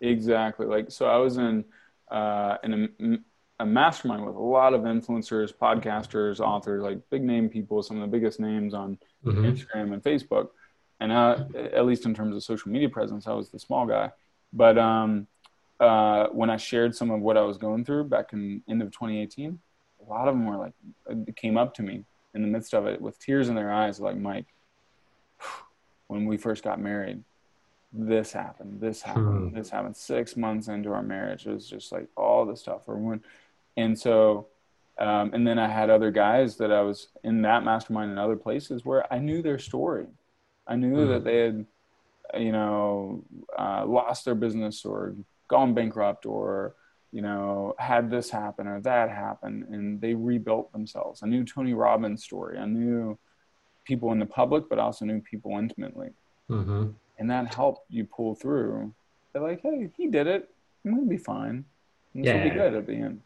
yeah. 0.00 0.08
exactly 0.08 0.66
like 0.66 0.90
so 0.90 1.06
i 1.06 1.16
was 1.16 1.36
in 1.36 1.64
uh, 2.10 2.56
in 2.64 3.24
a, 3.58 3.62
a, 3.62 3.66
mastermind 3.66 4.24
with 4.24 4.34
a 4.34 4.40
lot 4.40 4.74
of 4.74 4.82
influencers, 4.82 5.52
podcasters, 5.52 6.40
authors, 6.40 6.82
like 6.82 6.98
big 7.10 7.22
name 7.22 7.48
people, 7.48 7.82
some 7.82 8.00
of 8.00 8.02
the 8.02 8.16
biggest 8.16 8.40
names 8.40 8.74
on 8.74 8.98
mm-hmm. 9.24 9.44
Instagram 9.44 9.92
and 9.92 10.02
Facebook. 10.02 10.48
And 11.00 11.12
uh, 11.12 11.44
at 11.72 11.86
least 11.86 12.06
in 12.06 12.14
terms 12.14 12.34
of 12.34 12.42
social 12.42 12.70
media 12.70 12.88
presence, 12.88 13.26
I 13.26 13.32
was 13.32 13.50
the 13.50 13.58
small 13.58 13.86
guy. 13.86 14.10
But 14.52 14.78
um, 14.78 15.26
uh, 15.78 16.28
when 16.28 16.50
I 16.50 16.56
shared 16.56 16.94
some 16.94 17.10
of 17.10 17.20
what 17.20 17.36
I 17.36 17.42
was 17.42 17.58
going 17.58 17.84
through 17.84 18.04
back 18.04 18.32
in 18.32 18.62
end 18.68 18.82
of 18.82 18.90
2018, 18.90 19.58
a 20.00 20.10
lot 20.10 20.28
of 20.28 20.34
them 20.34 20.46
were 20.46 20.56
like, 20.56 21.36
came 21.36 21.56
up 21.56 21.74
to 21.74 21.82
me 21.82 22.04
in 22.34 22.42
the 22.42 22.48
midst 22.48 22.74
of 22.74 22.86
it 22.86 23.00
with 23.00 23.18
tears 23.18 23.48
in 23.48 23.54
their 23.54 23.72
eyes, 23.72 24.00
like 24.00 24.16
Mike, 24.16 24.46
when 26.08 26.26
we 26.26 26.36
first 26.36 26.64
got 26.64 26.80
married, 26.80 27.22
this 27.92 28.32
happened, 28.32 28.80
this 28.80 29.02
happened, 29.02 29.50
hmm. 29.50 29.56
this 29.56 29.70
happened. 29.70 29.96
Six 29.96 30.36
months 30.36 30.68
into 30.68 30.92
our 30.92 31.02
marriage, 31.02 31.46
it 31.46 31.52
was 31.52 31.68
just 31.68 31.90
like 31.90 32.06
all 32.16 32.44
the 32.44 32.56
stuff. 32.56 32.82
Or 32.86 32.96
when, 32.96 33.22
and 33.76 33.98
so, 33.98 34.48
um, 34.98 35.32
and 35.32 35.46
then 35.46 35.58
I 35.58 35.68
had 35.68 35.90
other 35.90 36.10
guys 36.10 36.56
that 36.56 36.72
I 36.72 36.82
was 36.82 37.08
in 37.24 37.42
that 37.42 37.64
mastermind 37.64 38.10
and 38.10 38.18
other 38.18 38.36
places 38.36 38.84
where 38.84 39.10
I 39.12 39.18
knew 39.18 39.42
their 39.42 39.58
story. 39.58 40.06
I 40.66 40.76
knew 40.76 41.04
hmm. 41.04 41.12
that 41.12 41.24
they 41.24 41.38
had, 41.38 41.66
you 42.38 42.52
know, 42.52 43.24
uh, 43.58 43.86
lost 43.86 44.24
their 44.24 44.34
business 44.34 44.84
or 44.84 45.14
gone 45.48 45.72
bankrupt 45.72 46.26
or, 46.26 46.74
you 47.10 47.22
know, 47.22 47.74
had 47.78 48.10
this 48.10 48.28
happen 48.28 48.66
or 48.66 48.82
that 48.82 49.08
happen, 49.08 49.66
and 49.70 49.98
they 49.98 50.12
rebuilt 50.12 50.70
themselves. 50.72 51.22
I 51.22 51.26
knew 51.26 51.42
Tony 51.42 51.72
Robbins' 51.72 52.22
story. 52.22 52.58
I 52.58 52.66
knew 52.66 53.18
people 53.86 54.12
in 54.12 54.18
the 54.18 54.26
public, 54.26 54.68
but 54.68 54.78
also 54.78 55.06
knew 55.06 55.22
people 55.22 55.52
intimately. 55.52 56.10
Mm-hmm 56.50 56.90
and 57.18 57.30
that 57.30 57.54
helped 57.54 57.90
you 57.90 58.04
pull 58.04 58.34
through. 58.34 58.92
They're 59.32 59.42
like, 59.42 59.60
hey, 59.62 59.90
he 59.96 60.06
did 60.06 60.26
it. 60.26 60.50
I'm 60.84 60.94
gonna 60.94 61.06
be 61.06 61.16
fine. 61.16 61.64
This 62.14 62.26
yeah. 62.26 62.36
will 62.36 62.50
be 62.50 62.56
good 62.56 62.74
at 62.74 62.86
the 62.86 62.94
end. 62.94 63.20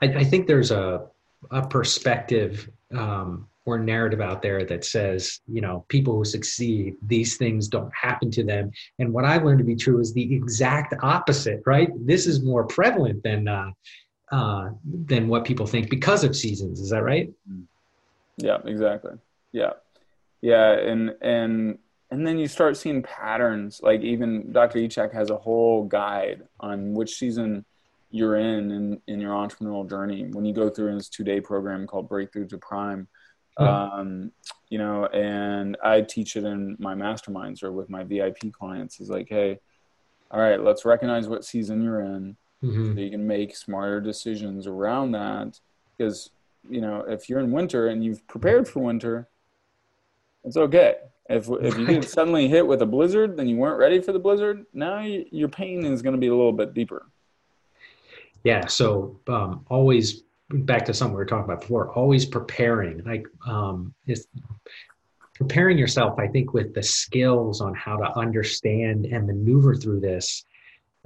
I, 0.00 0.06
I 0.06 0.24
think 0.24 0.46
there's 0.46 0.70
a 0.70 1.06
a 1.50 1.66
perspective 1.66 2.70
um, 2.94 3.48
or 3.64 3.78
narrative 3.78 4.20
out 4.20 4.42
there 4.42 4.64
that 4.64 4.84
says, 4.84 5.40
you 5.46 5.60
know, 5.60 5.84
people 5.88 6.16
who 6.16 6.24
succeed, 6.24 6.96
these 7.06 7.36
things 7.36 7.68
don't 7.68 7.92
happen 7.94 8.30
to 8.32 8.44
them. 8.44 8.70
And 8.98 9.12
what 9.12 9.24
I've 9.24 9.44
learned 9.44 9.58
to 9.58 9.64
be 9.64 9.76
true 9.76 10.00
is 10.00 10.12
the 10.12 10.34
exact 10.34 10.94
opposite, 11.02 11.62
right? 11.64 11.90
This 12.06 12.26
is 12.26 12.42
more 12.42 12.64
prevalent 12.64 13.22
than 13.22 13.48
uh, 13.48 13.70
uh, 14.30 14.70
than 14.84 15.28
what 15.28 15.44
people 15.44 15.66
think 15.66 15.90
because 15.90 16.24
of 16.24 16.34
seasons. 16.34 16.80
Is 16.80 16.90
that 16.90 17.02
right? 17.02 17.30
Yeah, 18.38 18.58
exactly. 18.64 19.12
Yeah, 19.52 19.74
yeah, 20.40 20.72
and 20.72 21.14
and 21.20 21.78
and 22.12 22.26
then 22.26 22.38
you 22.38 22.46
start 22.46 22.76
seeing 22.76 23.02
patterns 23.02 23.80
like 23.82 24.02
even 24.02 24.52
dr 24.52 24.78
Ichak 24.78 25.12
has 25.12 25.30
a 25.30 25.36
whole 25.36 25.84
guide 25.84 26.42
on 26.60 26.92
which 26.92 27.14
season 27.14 27.64
you're 28.10 28.36
in, 28.36 28.70
in 28.70 29.00
in 29.08 29.18
your 29.20 29.32
entrepreneurial 29.32 29.88
journey 29.88 30.28
when 30.32 30.44
you 30.44 30.52
go 30.52 30.68
through 30.68 30.94
his 30.94 31.08
two-day 31.08 31.40
program 31.40 31.86
called 31.86 32.08
breakthrough 32.08 32.46
to 32.46 32.58
prime 32.58 33.08
hmm. 33.56 33.64
um, 33.64 34.32
you 34.68 34.78
know 34.78 35.06
and 35.06 35.76
i 35.82 36.00
teach 36.02 36.36
it 36.36 36.44
in 36.44 36.76
my 36.78 36.94
masterminds 36.94 37.62
or 37.62 37.72
with 37.72 37.88
my 37.88 38.04
vip 38.04 38.38
clients 38.52 39.00
is 39.00 39.08
like 39.08 39.28
hey 39.28 39.58
all 40.30 40.40
right 40.40 40.62
let's 40.62 40.84
recognize 40.84 41.28
what 41.28 41.44
season 41.44 41.82
you're 41.82 42.00
in 42.00 42.36
mm-hmm. 42.62 42.94
so 42.94 43.00
you 43.00 43.10
can 43.10 43.26
make 43.26 43.56
smarter 43.56 44.00
decisions 44.00 44.66
around 44.66 45.12
that 45.12 45.58
because 45.96 46.30
you 46.68 46.82
know 46.82 47.00
if 47.08 47.30
you're 47.30 47.40
in 47.40 47.50
winter 47.50 47.88
and 47.88 48.04
you've 48.04 48.26
prepared 48.28 48.68
for 48.68 48.80
winter 48.80 49.28
it's 50.44 50.56
okay 50.56 50.96
if 51.28 51.48
if 51.48 51.78
you 51.78 51.86
get 51.86 52.04
suddenly 52.08 52.48
hit 52.48 52.66
with 52.66 52.82
a 52.82 52.86
blizzard, 52.86 53.36
then 53.36 53.48
you 53.48 53.56
weren't 53.56 53.78
ready 53.78 54.00
for 54.00 54.12
the 54.12 54.18
blizzard. 54.18 54.66
Now 54.72 55.00
you, 55.00 55.24
your 55.30 55.48
pain 55.48 55.84
is 55.84 56.02
going 56.02 56.14
to 56.14 56.20
be 56.20 56.28
a 56.28 56.34
little 56.34 56.52
bit 56.52 56.74
deeper. 56.74 57.06
Yeah. 58.44 58.66
So 58.66 59.20
um, 59.28 59.64
always 59.68 60.22
back 60.50 60.84
to 60.86 60.94
something 60.94 61.14
we 61.14 61.18
were 61.18 61.26
talking 61.26 61.44
about 61.44 61.62
before. 61.62 61.90
Always 61.92 62.26
preparing. 62.26 63.02
Like 63.04 63.26
um, 63.46 63.94
preparing 65.34 65.78
yourself, 65.78 66.18
I 66.18 66.26
think, 66.26 66.52
with 66.52 66.74
the 66.74 66.82
skills 66.82 67.60
on 67.60 67.74
how 67.74 67.96
to 67.96 68.18
understand 68.18 69.06
and 69.06 69.26
maneuver 69.26 69.74
through 69.74 70.00
this 70.00 70.44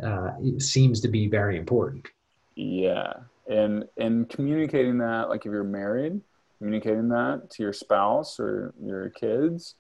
uh, 0.03 0.31
seems 0.59 1.01
to 1.03 1.09
be 1.09 1.29
very 1.29 1.59
important. 1.59 2.09
Yeah, 2.55 3.13
and 3.49 3.85
and 3.99 4.29
communicating 4.29 4.99
that, 4.99 5.29
like 5.29 5.45
if 5.45 5.53
you're 5.53 5.63
married, 5.63 6.23
communicating 6.59 7.09
that 7.09 7.51
to 7.51 7.63
your 7.63 7.73
spouse 7.73 8.41
or 8.41 8.75
your 8.83 9.11
kids, 9.11 9.75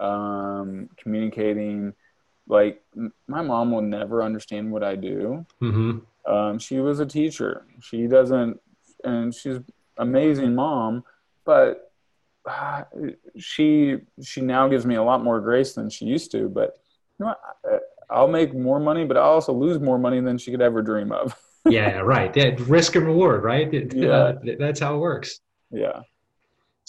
um, 0.00 0.88
communicating 0.96 1.94
like 2.48 2.82
my 3.28 3.42
mom 3.42 3.70
will 3.70 3.82
never 3.82 4.22
understand 4.22 4.72
what 4.72 4.82
I 4.82 4.96
do. 4.96 5.46
Mm-hmm. 5.62 6.32
Um, 6.32 6.58
she 6.58 6.80
was 6.80 7.00
a 7.00 7.06
teacher. 7.06 7.64
She 7.80 8.06
doesn't, 8.06 8.60
and 9.04 9.34
she's 9.34 9.58
amazing 9.98 10.54
mom, 10.54 11.04
but 11.44 11.92
uh, 12.46 12.84
she 13.36 13.98
she 14.22 14.40
now 14.40 14.68
gives 14.68 14.84
me 14.84 14.96
a 14.96 15.02
lot 15.02 15.22
more 15.22 15.40
grace 15.40 15.74
than 15.74 15.90
she 15.90 16.06
used 16.06 16.32
to. 16.32 16.48
But 16.48 16.78
you 17.18 17.26
know, 17.26 17.34
I'll 18.10 18.28
make 18.28 18.54
more 18.54 18.80
money, 18.80 19.04
but 19.04 19.16
I'll 19.16 19.30
also 19.30 19.52
lose 19.52 19.78
more 19.78 19.98
money 19.98 20.20
than 20.20 20.38
she 20.38 20.50
could 20.50 20.62
ever 20.62 20.82
dream 20.82 21.12
of. 21.12 21.34
yeah, 21.66 21.98
right. 21.98 22.34
Yeah, 22.36 22.56
risk 22.60 22.96
and 22.96 23.06
reward, 23.06 23.44
right? 23.44 23.72
Yeah. 23.94 24.08
Uh, 24.08 24.38
that's 24.58 24.80
how 24.80 24.96
it 24.96 24.98
works. 24.98 25.40
Yeah. 25.70 26.00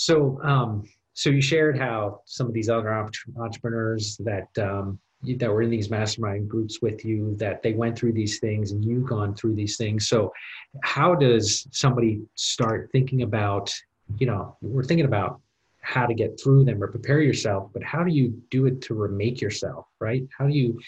So, 0.02 0.42
um, 0.42 0.90
so 1.14 1.30
you 1.30 1.42
shared 1.42 1.78
how 1.78 2.22
some 2.26 2.48
of 2.48 2.54
these 2.54 2.70
other 2.70 2.92
entrepreneurs 3.38 4.18
that 4.18 4.48
um, 4.58 4.98
that 5.38 5.48
were 5.48 5.62
in 5.62 5.70
these 5.70 5.92
mastermind 5.92 6.50
groups 6.50 6.82
with 6.82 7.06
you 7.06 7.36
that 7.38 7.62
they 7.62 7.74
went 7.74 8.00
through 8.00 8.14
these 8.14 8.40
things 8.40 8.72
and 8.72 8.84
you've 8.84 9.06
gone 9.06 9.36
through 9.36 9.54
these 9.54 9.78
things. 9.78 10.08
So, 10.08 10.34
how 10.82 11.14
does 11.14 11.68
somebody 11.70 12.20
start 12.34 12.90
thinking 12.92 13.22
about? 13.22 13.72
You 14.18 14.26
know, 14.26 14.58
we're 14.64 14.84
thinking 14.84 15.06
about 15.06 15.40
how 15.82 16.08
to 16.08 16.16
get 16.16 16.42
through 16.42 16.66
them 16.66 16.82
or 16.82 16.88
prepare 16.88 17.22
yourself, 17.22 17.70
but 17.72 17.84
how 17.84 18.04
do 18.04 18.12
you 18.12 18.42
do 18.50 18.66
it 18.66 18.82
to 18.82 18.96
remake 18.96 19.40
yourself, 19.40 19.86
right? 20.00 20.28
How 20.36 20.48
do 20.48 20.54
you 20.54 20.80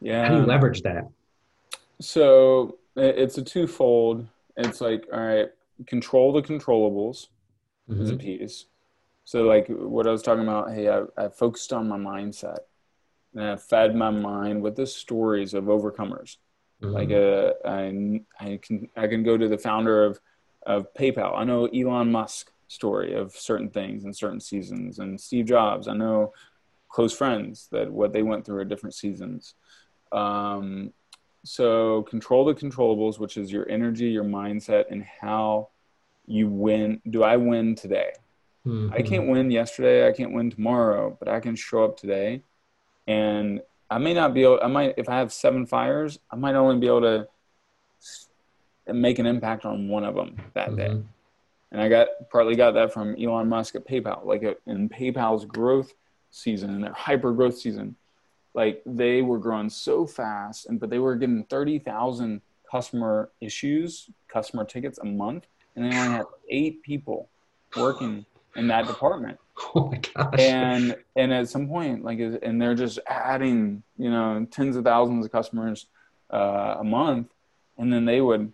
yeah. 0.00 0.26
How 0.26 0.34
do 0.34 0.40
you 0.40 0.46
leverage 0.46 0.82
that? 0.82 1.08
So 2.00 2.76
it's 2.96 3.38
a 3.38 3.42
twofold. 3.44 4.26
It's 4.56 4.80
like, 4.80 5.06
all 5.12 5.20
right, 5.20 5.50
control 5.86 6.32
the 6.32 6.42
controllables 6.42 7.28
mm-hmm. 7.90 8.02
is 8.02 8.10
a 8.10 8.16
piece. 8.16 8.66
So 9.24 9.42
like 9.42 9.68
what 9.68 10.06
I 10.06 10.10
was 10.10 10.22
talking 10.22 10.42
about, 10.42 10.72
hey, 10.72 10.88
I, 10.88 11.02
I 11.16 11.28
focused 11.28 11.72
on 11.72 11.88
my 11.88 11.98
mindset 11.98 12.58
and 13.34 13.44
I 13.44 13.56
fed 13.56 13.94
my 13.94 14.10
mind 14.10 14.62
with 14.62 14.76
the 14.76 14.86
stories 14.86 15.54
of 15.54 15.64
overcomers. 15.64 16.36
Mm-hmm. 16.82 16.92
Like 16.92 17.10
uh, 17.10 17.52
I, 17.64 18.22
I 18.44 18.58
can 18.62 18.88
I 18.96 19.06
can 19.06 19.22
go 19.22 19.36
to 19.36 19.48
the 19.48 19.58
founder 19.58 20.04
of 20.04 20.20
of 20.66 20.92
PayPal. 20.94 21.36
I 21.36 21.44
know 21.44 21.66
Elon 21.66 22.10
Musk 22.10 22.50
story 22.68 23.14
of 23.14 23.34
certain 23.34 23.68
things 23.68 24.04
in 24.04 24.14
certain 24.14 24.40
seasons, 24.40 24.98
and 24.98 25.20
Steve 25.20 25.46
Jobs. 25.46 25.88
I 25.88 25.94
know 25.94 26.32
close 26.88 27.12
friends 27.12 27.68
that 27.70 27.90
what 27.90 28.12
they 28.12 28.22
went 28.22 28.44
through 28.44 28.62
at 28.62 28.68
different 28.68 28.94
seasons. 28.94 29.54
Um, 30.12 30.92
so 31.44 32.02
control 32.02 32.44
the 32.44 32.54
controllables, 32.54 33.18
which 33.18 33.36
is 33.36 33.52
your 33.52 33.68
energy, 33.68 34.08
your 34.08 34.24
mindset, 34.24 34.84
and 34.90 35.04
how 35.04 35.68
you 36.30 36.48
win. 36.48 37.00
Do 37.10 37.22
I 37.22 37.36
win 37.36 37.74
today? 37.74 38.12
Mm-hmm. 38.66 38.92
I 38.92 39.02
can't 39.02 39.28
win 39.28 39.50
yesterday. 39.50 40.06
I 40.06 40.12
can't 40.12 40.32
win 40.32 40.50
tomorrow, 40.50 41.16
but 41.18 41.28
I 41.28 41.40
can 41.40 41.56
show 41.56 41.84
up 41.84 41.96
today. 41.96 42.42
And 43.06 43.60
I 43.90 43.98
may 43.98 44.14
not 44.14 44.32
be 44.32 44.44
able, 44.44 44.60
I 44.62 44.68
might, 44.68 44.94
if 44.96 45.08
I 45.08 45.18
have 45.18 45.32
seven 45.32 45.66
fires, 45.66 46.18
I 46.30 46.36
might 46.36 46.54
only 46.54 46.78
be 46.78 46.86
able 46.86 47.00
to 47.02 47.28
make 48.92 49.18
an 49.18 49.26
impact 49.26 49.64
on 49.64 49.88
one 49.88 50.04
of 50.04 50.14
them 50.14 50.36
that 50.54 50.68
mm-hmm. 50.68 50.76
day. 50.76 51.02
And 51.72 51.80
I 51.80 51.88
got 51.88 52.08
partly 52.30 52.54
got 52.54 52.74
that 52.74 52.92
from 52.92 53.16
Elon 53.20 53.48
Musk 53.48 53.74
at 53.74 53.86
PayPal. 53.86 54.24
Like 54.24 54.42
in 54.66 54.88
PayPal's 54.88 55.44
growth 55.44 55.92
season, 56.30 56.70
in 56.70 56.80
their 56.80 56.92
hyper 56.92 57.32
growth 57.32 57.58
season, 57.58 57.96
like 58.54 58.82
they 58.84 59.22
were 59.22 59.38
growing 59.38 59.70
so 59.70 60.06
fast 60.06 60.66
and 60.66 60.80
but 60.80 60.90
they 60.90 60.98
were 60.98 61.14
getting 61.14 61.44
30,000 61.44 62.40
customer 62.70 63.30
issues, 63.40 64.10
customer 64.28 64.64
tickets 64.64 64.98
a 64.98 65.04
month 65.04 65.46
and 65.76 65.84
they 65.84 65.96
only 65.96 66.16
had 66.16 66.26
8 66.48 66.82
people 66.82 67.28
working 67.76 68.24
in 68.56 68.68
that 68.68 68.86
department. 68.86 69.38
Oh 69.74 69.90
my 69.90 69.98
gosh. 69.98 70.40
And 70.40 70.96
and 71.16 71.34
at 71.34 71.50
some 71.50 71.68
point 71.68 72.02
like 72.02 72.18
and 72.18 72.58
they're 72.58 72.74
just 72.74 72.98
adding, 73.06 73.82
you 73.98 74.10
know, 74.10 74.46
tens 74.50 74.74
of 74.74 74.84
thousands 74.84 75.26
of 75.26 75.32
customers 75.32 75.84
uh, 76.32 76.76
a 76.78 76.84
month 76.84 77.28
and 77.76 77.92
then 77.92 78.06
they 78.06 78.22
would 78.22 78.50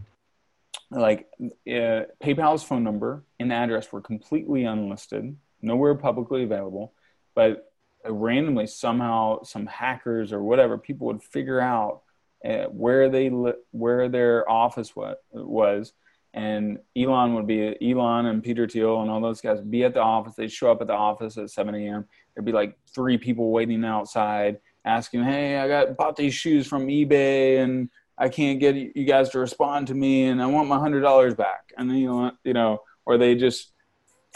like 0.90 1.28
uh, 1.40 2.10
PayPal's 2.20 2.64
phone 2.64 2.82
number 2.82 3.22
and 3.38 3.52
address 3.52 3.92
were 3.92 4.00
completely 4.00 4.64
unlisted, 4.64 5.36
nowhere 5.62 5.94
publicly 5.94 6.42
available, 6.42 6.92
but 7.36 7.72
randomly 8.04 8.66
somehow 8.66 9.42
some 9.42 9.66
hackers 9.66 10.32
or 10.32 10.42
whatever 10.42 10.78
people 10.78 11.08
would 11.08 11.22
figure 11.22 11.60
out 11.60 12.02
uh, 12.44 12.64
where 12.64 13.08
they 13.08 13.30
li- 13.30 13.52
where 13.72 14.08
their 14.08 14.48
office 14.48 14.92
was 15.32 15.92
and 16.36 16.78
Elon 16.96 17.34
would 17.34 17.46
be 17.46 17.74
Elon 17.82 18.26
and 18.26 18.44
Peter 18.44 18.68
Thiel 18.68 19.00
and 19.00 19.10
all 19.10 19.20
those 19.20 19.40
guys 19.40 19.56
would 19.56 19.70
be 19.70 19.84
at 19.84 19.94
the 19.94 20.02
office. 20.02 20.34
They'd 20.34 20.52
show 20.52 20.70
up 20.70 20.82
at 20.82 20.86
the 20.86 20.92
office 20.92 21.38
at 21.38 21.50
7 21.50 21.74
a.m. 21.74 22.04
There'd 22.34 22.44
be 22.44 22.52
like 22.52 22.78
three 22.94 23.16
people 23.16 23.50
waiting 23.50 23.84
outside 23.84 24.58
asking, 24.84 25.24
"Hey, 25.24 25.58
I 25.58 25.66
got 25.66 25.96
bought 25.96 26.14
these 26.14 26.34
shoes 26.34 26.66
from 26.66 26.86
eBay 26.86 27.64
and 27.64 27.88
I 28.18 28.28
can't 28.28 28.60
get 28.60 28.76
you 28.76 29.04
guys 29.04 29.30
to 29.30 29.38
respond 29.38 29.88
to 29.88 29.94
me, 29.94 30.26
and 30.26 30.40
I 30.40 30.46
want 30.46 30.68
my 30.68 30.78
hundred 30.78 31.00
dollars 31.00 31.34
back." 31.34 31.72
And 31.76 31.90
then 31.90 31.96
you 31.96 32.08
know, 32.08 32.32
you 32.44 32.52
know, 32.52 32.82
or 33.06 33.16
they 33.16 33.34
just 33.34 33.72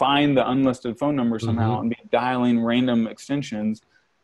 find 0.01 0.35
the 0.35 0.49
unlisted 0.49 0.97
phone 0.97 1.15
number 1.15 1.37
somehow 1.37 1.73
mm-hmm. 1.73 1.81
and 1.81 1.89
be 1.91 1.97
dialing 2.11 2.59
random 2.59 3.05
extensions 3.05 3.81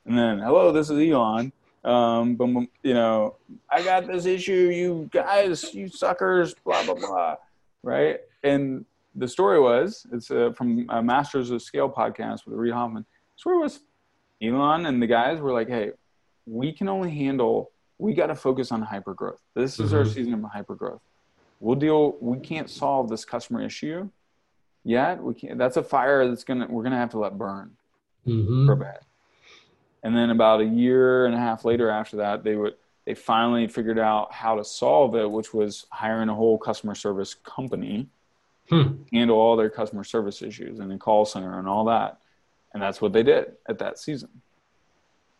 and 0.07 0.17
then 0.17 0.39
hello 0.39 0.71
this 0.71 0.89
is 0.89 0.97
elon 0.97 1.51
um, 1.83 2.35
but 2.35 2.47
you 2.81 2.95
know 2.95 3.35
i 3.69 3.83
got 3.83 4.07
this 4.07 4.25
issue 4.25 4.71
you 4.73 5.07
guys 5.13 5.75
you 5.75 5.87
suckers 5.87 6.55
blah 6.65 6.83
blah 6.83 6.95
blah 6.95 7.35
right 7.83 8.19
and 8.43 8.85
the 9.15 9.27
story 9.27 9.59
was 9.59 10.05
it's 10.11 10.31
uh, 10.31 10.51
from 10.55 10.85
a 10.89 11.01
masters 11.01 11.49
of 11.49 11.61
scale 11.61 11.89
podcast 11.89 12.45
with 12.45 12.55
reid 12.55 12.73
hoffman 12.73 13.03
the 13.03 13.39
story 13.39 13.57
was 13.57 13.81
elon 14.41 14.85
and 14.85 15.01
the 15.01 15.07
guys 15.07 15.39
were 15.39 15.51
like 15.51 15.67
hey 15.67 15.91
we 16.45 16.71
can 16.71 16.87
only 16.87 17.11
handle 17.11 17.71
we 17.99 18.13
got 18.13 18.27
to 18.27 18.35
focus 18.35 18.71
on 18.71 18.81
hyper 18.81 19.13
growth 19.13 19.41
this 19.55 19.79
is 19.79 19.89
mm-hmm. 19.89 19.97
our 19.97 20.05
season 20.05 20.33
of 20.33 20.43
hyper 20.51 20.75
growth 20.75 21.01
we'll 21.59 21.75
deal 21.75 22.15
we 22.19 22.37
can't 22.39 22.69
solve 22.69 23.09
this 23.09 23.25
customer 23.25 23.61
issue 23.61 24.09
yet. 24.87 25.21
We 25.21 25.33
can't. 25.33 25.57
That's 25.57 25.77
a 25.77 25.83
fire 25.83 26.27
that's 26.27 26.43
gonna 26.43 26.67
we're 26.69 26.83
gonna 26.83 26.97
have 26.97 27.11
to 27.11 27.19
let 27.19 27.37
burn 27.37 27.71
mm-hmm. 28.25 28.65
for 28.65 28.73
a 28.73 28.77
bit. 28.77 29.03
And 30.03 30.15
then 30.15 30.29
about 30.29 30.61
a 30.61 30.65
year 30.65 31.25
and 31.25 31.35
a 31.35 31.37
half 31.37 31.65
later, 31.65 31.89
after 31.89 32.17
that, 32.17 32.43
they 32.43 32.55
would 32.55 32.75
they 33.07 33.13
finally 33.13 33.69
figured 33.69 33.97
out 33.97 34.33
how 34.33 34.57
to 34.57 34.65
solve 34.65 35.15
it, 35.15 35.31
which 35.31 35.53
was 35.53 35.85
hiring 35.91 36.27
a 36.27 36.35
whole 36.35 36.57
customer 36.57 36.93
service 36.93 37.33
company, 37.35 38.05
hmm. 38.69 38.95
handle 39.13 39.37
all 39.37 39.55
their 39.55 39.69
customer 39.69 40.03
service 40.03 40.41
issues 40.41 40.79
and 40.79 40.91
the 40.91 40.97
call 40.97 41.23
center 41.23 41.57
and 41.57 41.69
all 41.69 41.85
that. 41.85 42.19
And 42.73 42.83
that's 42.83 43.01
what 43.01 43.13
they 43.13 43.23
did 43.23 43.53
at 43.69 43.79
that 43.79 43.97
season. 43.97 44.27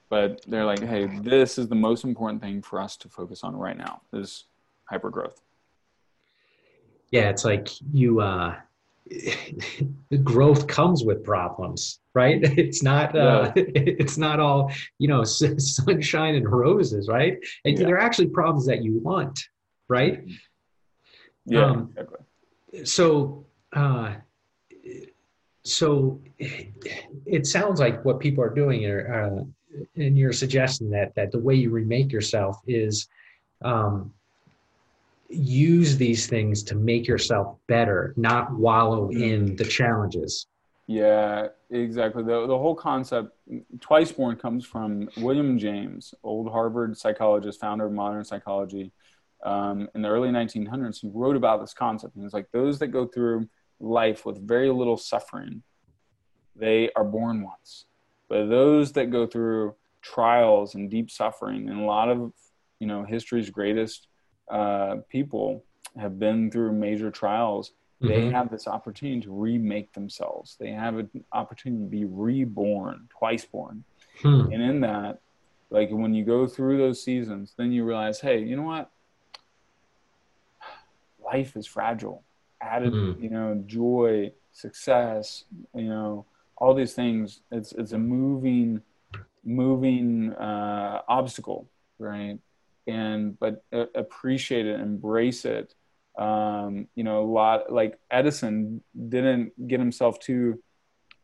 But 0.07 0.45
they're 0.47 0.63
like, 0.63 0.81
hey, 0.81 1.07
this 1.21 1.57
is 1.57 1.67
the 1.67 1.75
most 1.75 2.05
important 2.05 2.41
thing 2.41 2.61
for 2.61 2.79
us 2.79 2.95
to 2.97 3.09
focus 3.09 3.43
on 3.43 3.53
right 3.53 3.77
now 3.77 3.99
is 4.13 4.45
hyper 4.85 5.09
growth. 5.09 5.41
Yeah, 7.11 7.29
it's 7.29 7.43
like 7.43 7.67
you 7.91 8.21
uh 8.21 8.55
growth 10.23 10.67
comes 10.67 11.03
with 11.03 11.23
problems 11.23 11.99
right 12.13 12.39
it's 12.57 12.83
not 12.83 13.15
uh, 13.15 13.51
yeah. 13.55 13.63
it's 13.75 14.17
not 14.17 14.39
all 14.39 14.71
you 14.99 15.07
know 15.07 15.23
sunshine 15.23 16.35
and 16.35 16.49
roses 16.49 17.07
right 17.07 17.37
and 17.65 17.77
yeah. 17.77 17.85
they're 17.85 17.99
actually 17.99 18.27
problems 18.27 18.65
that 18.65 18.83
you 18.83 18.99
want 18.99 19.39
right 19.87 20.23
yeah 21.45 21.65
um, 21.65 21.89
exactly. 21.91 22.85
so 22.85 23.45
uh 23.73 24.13
so 25.63 26.21
it 26.39 27.45
sounds 27.45 27.79
like 27.79 28.03
what 28.05 28.21
people 28.21 28.43
are 28.43 28.53
doing 28.53 28.85
are 28.85 29.39
uh, 29.39 29.43
and 29.95 30.17
you're 30.17 30.33
suggesting 30.33 30.89
that 30.89 31.13
that 31.15 31.31
the 31.31 31.39
way 31.39 31.55
you 31.55 31.69
remake 31.69 32.11
yourself 32.11 32.61
is 32.67 33.07
um 33.63 34.13
use 35.29 35.97
these 35.97 36.27
things 36.27 36.63
to 36.63 36.75
make 36.75 37.07
yourself 37.07 37.57
better, 37.67 38.13
not 38.17 38.53
wallow 38.53 39.09
mm. 39.09 39.21
in 39.21 39.55
the 39.55 39.65
challenges. 39.65 40.47
Yeah, 40.87 41.47
exactly. 41.69 42.23
The, 42.23 42.47
the 42.47 42.57
whole 42.57 42.75
concept, 42.75 43.35
twice 43.81 44.11
born, 44.11 44.37
comes 44.37 44.65
from 44.65 45.09
William 45.17 45.59
James, 45.59 46.13
old 46.23 46.49
Harvard 46.49 46.97
psychologist, 46.97 47.59
founder 47.59 47.85
of 47.85 47.91
modern 47.91 48.23
psychology. 48.23 48.93
Um, 49.43 49.89
in 49.93 50.01
the 50.01 50.07
early 50.07 50.29
1900s, 50.29 51.01
he 51.01 51.11
wrote 51.13 51.35
about 51.35 51.59
this 51.59 51.73
concept. 51.73 52.15
And 52.15 52.23
it's 52.23 52.33
like 52.33 52.47
those 52.53 52.79
that 52.79 52.87
go 52.87 53.05
through 53.05 53.49
life 53.79 54.25
with 54.25 54.47
very 54.47 54.71
little 54.71 54.97
suffering, 54.97 55.61
they 56.55 56.89
are 56.95 57.03
born 57.03 57.43
once. 57.43 57.85
But 58.29 58.47
those 58.47 58.93
that 58.93 59.11
go 59.11 59.27
through 59.27 59.75
trials 60.01 60.75
and 60.75 60.89
deep 60.89 61.11
suffering, 61.11 61.69
and 61.69 61.81
a 61.81 61.85
lot 61.85 62.09
of 62.09 62.31
you 62.79 62.87
know 62.87 63.03
history's 63.03 63.49
greatest 63.49 64.07
uh, 64.49 64.97
people 65.09 65.63
have 65.99 66.19
been 66.19 66.51
through 66.51 66.71
major 66.71 67.11
trials 67.11 67.71
mm-hmm. 68.01 68.07
they 68.07 68.29
have 68.31 68.49
this 68.49 68.67
opportunity 68.67 69.21
to 69.21 69.31
remake 69.31 69.93
themselves. 69.93 70.55
They 70.59 70.71
have 70.71 70.97
an 70.97 71.09
opportunity 71.31 71.83
to 71.83 71.89
be 71.89 72.05
reborn, 72.05 73.07
twice 73.09 73.45
born. 73.45 73.83
Hmm. 74.21 74.51
And 74.51 74.61
in 74.61 74.81
that, 74.81 75.19
like 75.69 75.89
when 75.89 76.13
you 76.13 76.23
go 76.23 76.47
through 76.47 76.77
those 76.77 77.01
seasons, 77.01 77.53
then 77.57 77.71
you 77.71 77.83
realize, 77.83 78.19
hey, 78.19 78.39
you 78.39 78.55
know 78.55 78.63
what? 78.63 78.89
Life 81.23 81.55
is 81.57 81.67
fragile. 81.67 82.23
Added, 82.61 82.93
mm-hmm. 82.93 83.23
you 83.23 83.29
know, 83.29 83.63
joy, 83.67 84.31
success, 84.51 85.43
you 85.75 85.83
know, 85.89 86.25
all 86.57 86.73
these 86.73 86.93
things. 86.93 87.41
It's 87.51 87.71
it's 87.73 87.91
a 87.91 87.99
moving, 87.99 88.81
moving 89.43 90.33
uh, 90.33 91.01
obstacle, 91.07 91.67
right? 91.99 92.39
And 92.87 93.37
but 93.39 93.63
uh, 93.73 93.85
appreciate 93.95 94.65
it, 94.65 94.79
embrace 94.79 95.45
it. 95.45 95.73
Um, 96.17 96.87
you 96.95 97.03
know, 97.03 97.21
a 97.21 97.29
lot 97.29 97.71
like 97.71 97.99
Edison 98.09 98.81
didn't 99.09 99.67
get 99.67 99.79
himself 99.79 100.19
too 100.19 100.63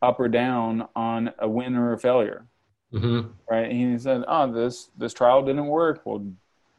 up 0.02 0.20
or 0.20 0.28
down 0.28 0.88
on 0.96 1.32
a 1.40 1.48
win 1.48 1.76
or 1.76 1.94
a 1.94 1.98
failure 1.98 2.46
Mm-hmm. 2.94 3.30
Right. 3.50 3.70
And 3.70 3.94
he 3.94 3.98
said, 3.98 4.24
"Oh, 4.28 4.52
this 4.52 4.90
this 4.98 5.14
trial 5.14 5.44
didn't 5.44 5.66
work. 5.66 6.02
Well, 6.06 6.26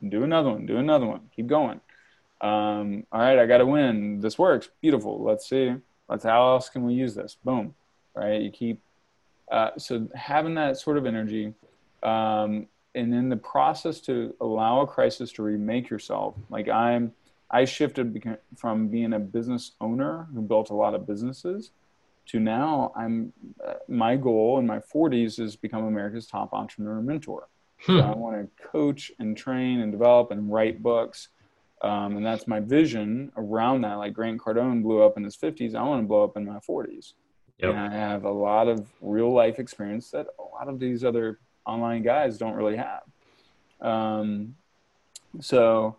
do 0.09 0.23
another 0.23 0.51
one. 0.51 0.67
Do 0.67 0.77
another 0.77 1.07
one. 1.07 1.23
Keep 1.35 1.49
going. 1.49 1.81
Um, 2.41 3.07
all 3.11 3.21
right, 3.21 3.39
I 3.39 3.47
got 3.47 3.59
to 3.59 3.67
win. 3.67 4.21
This 4.21 4.39
works. 4.39 4.69
Beautiful. 4.81 5.23
Let's 5.23 5.49
see. 5.49 5.75
Let's 6.09 6.25
how 6.25 6.53
else 6.53 6.69
can 6.69 6.85
we 6.85 6.95
use 6.95 7.15
this? 7.15 7.37
Boom. 7.45 7.75
Right. 8.15 8.41
You 8.41 8.51
keep. 8.51 8.81
Uh, 9.51 9.71
so 9.77 10.09
having 10.15 10.55
that 10.55 10.79
sort 10.79 10.99
of 10.99 11.05
energy, 11.05 11.53
um, 12.03 12.67
and 12.95 13.15
in 13.15 13.29
the 13.29 13.37
process 13.37 14.01
to 14.03 14.35
allow 14.41 14.81
a 14.81 14.87
crisis 14.87 15.33
to 15.33 15.43
remake 15.43 15.91
yourself. 15.91 16.35
Like 16.51 16.69
I'm, 16.69 17.13
I 17.51 17.65
shifted 17.65 18.39
from 18.57 18.89
being 18.89 19.13
a 19.13 19.19
business 19.19 19.73
owner 19.81 20.29
who 20.33 20.43
built 20.43 20.71
a 20.71 20.75
lot 20.75 20.95
of 20.95 21.07
businesses 21.07 21.71
to 22.27 22.41
now 22.41 22.93
i'm 22.97 23.33
uh, 23.67 23.75
my 23.89 24.17
goal 24.17 24.59
in 24.59 24.67
my 24.67 24.79
40s 24.79 25.39
is 25.39 25.57
become 25.57 25.85
america's 25.85 26.27
top 26.27 26.53
entrepreneur 26.53 27.01
mentor 27.01 27.49
hmm. 27.83 27.99
so 27.99 28.01
i 28.01 28.15
want 28.15 28.37
to 28.37 28.69
coach 28.69 29.13
and 29.19 29.37
train 29.37 29.81
and 29.81 29.93
develop 29.93 30.31
and 30.31 30.53
write 30.53 30.83
books 30.83 31.29
um, 31.83 32.17
and 32.17 32.25
that's 32.25 32.47
my 32.47 32.61
vision 32.61 33.31
around 33.37 33.83
that 33.83 33.95
like 33.95 34.15
grant 34.15 34.41
cardone 34.41 34.83
blew 34.83 35.03
up 35.03 35.17
in 35.17 35.25
his 35.25 35.37
50s 35.37 35.75
i 35.75 35.83
want 35.83 36.03
to 36.03 36.07
blow 36.07 36.25
up 36.25 36.37
in 36.37 36.45
my 36.45 36.59
40s 36.59 37.13
yep. 37.59 37.71
and 37.71 37.79
i 37.79 37.91
have 37.91 38.25
a 38.25 38.31
lot 38.31 38.69
of 38.69 38.89
real 39.01 39.33
life 39.33 39.59
experience 39.59 40.11
that 40.11 40.27
a 40.39 40.43
lot 40.43 40.69
of 40.69 40.79
these 40.79 41.05
other 41.05 41.41
online 41.67 42.03
guys 42.03 42.39
don't 42.39 42.55
really 42.55 42.77
have 42.77 43.03
um, 43.81 44.57
so 45.41 45.97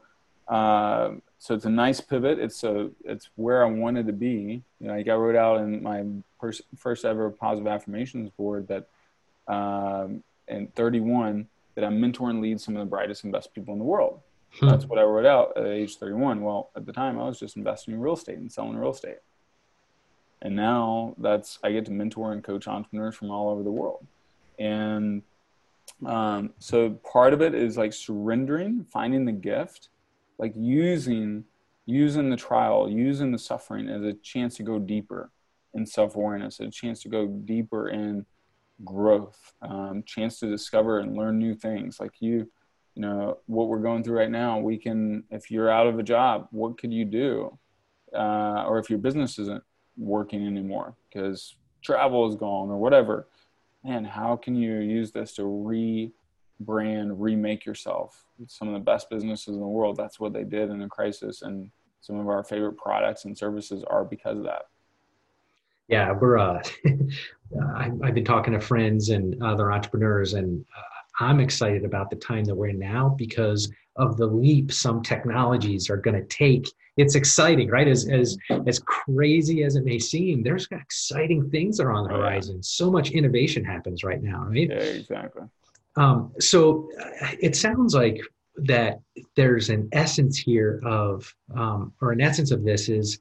uh, 0.47 1.12
so 1.39 1.54
it's 1.54 1.65
a 1.65 1.69
nice 1.69 2.01
pivot. 2.01 2.39
It's 2.39 2.63
a 2.63 2.89
it's 3.04 3.30
where 3.36 3.63
I 3.63 3.69
wanted 3.69 4.08
to 4.08 4.13
be. 4.13 4.63
You 4.80 4.88
know, 4.88 4.95
like 4.95 5.08
I 5.08 5.13
wrote 5.13 5.36
out 5.36 5.62
in 5.62 5.84
my 5.84 6.04
first 6.39 6.63
first 6.78 7.06
ever 7.06 7.30
positive 7.30 7.67
affirmations 7.67 8.30
board 8.32 8.67
that 8.67 8.88
um, 9.47 10.23
in 10.47 10.67
31 10.67 11.47
that 11.75 11.84
I 11.84 11.89
mentor 11.89 12.30
and 12.30 12.41
lead 12.41 12.60
some 12.62 12.75
of 12.75 12.80
the 12.80 12.89
brightest 12.89 13.23
and 13.23 13.34
best 13.34 13.54
people 13.54 13.73
in 13.73 13.80
the 13.80 13.86
world. 13.86 14.21
Hmm. 14.60 14.69
That's 14.69 14.86
what 14.86 14.97
I 14.97 15.04
wrote 15.04 15.25
out 15.25 15.58
at 15.58 15.65
age 15.65 15.97
31. 15.97 16.41
Well, 16.41 16.69
at 16.75 16.86
the 16.86 16.93
time 16.93 17.19
I 17.19 17.25
was 17.25 17.39
just 17.39 17.58
investing 17.58 17.93
in 17.93 17.99
real 17.99 18.13
estate 18.13 18.38
and 18.38 18.51
selling 18.51 18.78
real 18.78 18.91
estate. 18.91 19.17
And 20.41 20.56
now 20.56 21.15
that's 21.17 21.60
I 21.63 21.71
get 21.71 21.86
to 21.86 21.91
mentor 21.91 22.32
and 22.32 22.43
coach 22.43 22.67
entrepreneurs 22.67 23.15
from 23.15 23.32
all 23.32 23.49
over 23.49 23.63
the 23.63 23.71
world. 23.71 24.06
And 24.58 25.23
um, 26.05 26.53
so 26.60 26.91
part 27.12 27.34
of 27.34 27.41
it 27.41 27.53
is 27.53 27.77
like 27.77 27.93
surrendering, 27.93 28.86
finding 28.91 29.25
the 29.25 29.31
gift 29.31 29.89
like 30.38 30.53
using 30.55 31.43
using 31.86 32.29
the 32.29 32.36
trial 32.36 32.89
using 32.89 33.31
the 33.31 33.38
suffering 33.38 33.89
as 33.89 34.03
a 34.03 34.13
chance 34.13 34.55
to 34.55 34.63
go 34.63 34.79
deeper 34.79 35.29
in 35.73 35.86
self-awareness 35.86 36.60
a 36.60 36.69
chance 36.69 37.01
to 37.01 37.10
go 37.10 37.27
deeper 37.27 37.89
in 37.89 38.25
growth 38.84 39.53
um, 39.62 40.03
chance 40.05 40.39
to 40.39 40.49
discover 40.49 40.99
and 40.99 41.15
learn 41.15 41.38
new 41.38 41.55
things. 41.55 41.99
Like 41.99 42.13
you 42.19 42.49
you 42.95 43.01
know 43.01 43.39
what 43.45 43.67
we're 43.67 43.79
going 43.79 44.03
through 44.03 44.17
right 44.17 44.31
now 44.31 44.60
we 44.60 44.77
can 44.77 45.23
if 45.29 45.51
you're 45.51 45.69
out 45.69 45.88
of 45.88 45.99
a 45.99 46.03
job 46.03 46.47
what 46.51 46.77
could 46.77 46.93
you 46.93 47.05
do? 47.05 47.58
Uh, 48.13 48.63
or 48.67 48.79
if 48.79 48.89
your 48.89 48.99
business 48.99 49.38
isn't 49.38 49.63
working 49.97 50.45
anymore 50.45 50.95
because 51.10 51.55
travel 51.81 52.27
is 52.29 52.36
gone 52.36 52.69
or 52.69 52.77
whatever 52.77 53.27
man 53.86 54.04
how 54.04 54.36
can 54.36 54.56
you 54.56 54.80
use 54.80 55.12
this 55.12 55.34
to 55.34 55.43
rebrand, 55.43 57.12
remake 57.17 57.65
yourself. 57.65 58.26
Some 58.48 58.67
of 58.67 58.74
the 58.74 58.80
best 58.80 59.10
businesses 59.10 59.54
in 59.54 59.60
the 59.60 59.67
world, 59.67 59.95
that's 59.95 60.19
what 60.19 60.34
they 60.34 60.43
did 60.43 60.69
in 60.69 60.82
a 60.82 60.89
crisis. 60.89 61.41
And 61.41 61.69
some 62.02 62.19
of 62.19 62.28
our 62.28 62.43
favorite 62.43 62.78
products 62.78 63.26
and 63.26 63.38
services 63.38 63.84
are 63.84 64.04
because 64.04 64.38
of 64.38 64.43
that. 64.43 64.63
Yeah, 65.88 66.12
we're, 66.13 66.38
uh, 66.38 66.63
I've 67.76 68.15
been 68.15 68.26
talking 68.26 68.54
to 68.54 68.60
friends 68.60 69.10
and 69.10 69.41
other 69.43 69.71
entrepreneurs, 69.71 70.34
and 70.34 70.65
uh, 70.76 70.94
I'm 71.19 71.39
excited 71.39 71.86
about 71.86 72.10
the 72.10 72.15
time 72.15 72.43
that 72.45 72.56
we're 72.56 72.67
in 72.67 72.80
now 72.80 73.15
because 73.17 73.71
of 73.95 74.17
the 74.17 74.25
leap 74.25 74.71
some 74.71 75.01
technologies 75.01 75.89
are 75.89 75.97
going 75.97 76.15
to 76.15 76.28
take. 76.28 76.67
It's 76.97 77.15
exciting, 77.15 77.69
right? 77.69 77.88
As 77.88 78.08
as 78.10 78.38
as 78.67 78.80
crazy 78.80 79.63
as 79.63 79.75
it 79.75 79.84
may 79.84 79.99
seem, 79.99 80.43
there's 80.43 80.67
exciting 80.71 81.49
things 81.49 81.78
that 81.78 81.84
are 81.84 81.91
on 81.91 82.08
the 82.08 82.13
horizon. 82.13 82.62
So 82.63 82.91
much 82.91 83.12
innovation 83.12 83.63
happens 83.63 84.04
right 84.04 84.21
now, 84.21 84.45
right? 84.45 84.69
Yeah, 84.69 84.78
exactly. 84.78 85.43
Um, 85.97 86.34
so 86.39 86.89
uh, 86.99 87.32
it 87.39 87.56
sounds 87.56 87.95
like 87.95 88.21
that 88.58 88.99
there's 89.36 89.69
an 89.69 89.89
essence 89.91 90.38
here 90.38 90.82
of, 90.86 91.34
um, 91.56 91.93
or 92.01 92.12
an 92.12 92.21
essence 92.21 92.51
of 92.51 92.63
this 92.63 92.89
is 92.89 93.19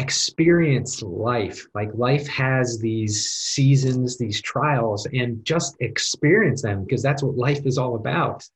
experience 0.00 1.02
life. 1.02 1.66
Like 1.74 1.90
life 1.94 2.26
has 2.28 2.78
these 2.78 3.30
seasons, 3.30 4.18
these 4.18 4.40
trials, 4.40 5.06
and 5.12 5.44
just 5.44 5.76
experience 5.80 6.62
them 6.62 6.84
because 6.84 7.02
that's 7.02 7.22
what 7.22 7.36
life 7.36 7.66
is 7.66 7.78
all 7.78 7.94
about. 7.94 8.48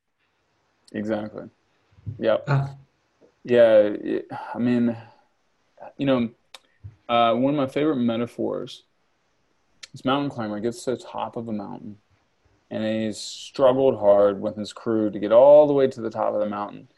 Exactly. 0.93 1.45
Yep. 2.19 2.45
Uh, 2.47 2.69
yeah. 3.45 3.91
I 4.55 4.59
mean, 4.59 4.97
you 5.99 6.07
know, 6.07 6.31
uh, 7.09 7.35
one 7.35 7.55
of 7.55 7.59
my 7.59 7.67
favorite 7.67 7.97
metaphors 7.97 8.85
is 9.93 10.05
mountain 10.05 10.31
climber 10.31 10.61
gets 10.61 10.85
to 10.85 10.93
the 10.93 10.97
top 10.97 11.37
of 11.37 11.49
a 11.49 11.53
mountain 11.53 11.99
and 12.71 12.85
he's 12.85 13.19
struggled 13.19 13.99
hard 13.99 14.41
with 14.41 14.57
his 14.57 14.73
crew 14.73 15.11
to 15.11 15.19
get 15.19 15.33
all 15.33 15.67
the 15.67 15.73
way 15.73 15.87
to 15.87 16.01
the 16.01 16.11
top 16.11 16.35
of 16.35 16.41
the 16.41 16.49
mountain 16.49 16.89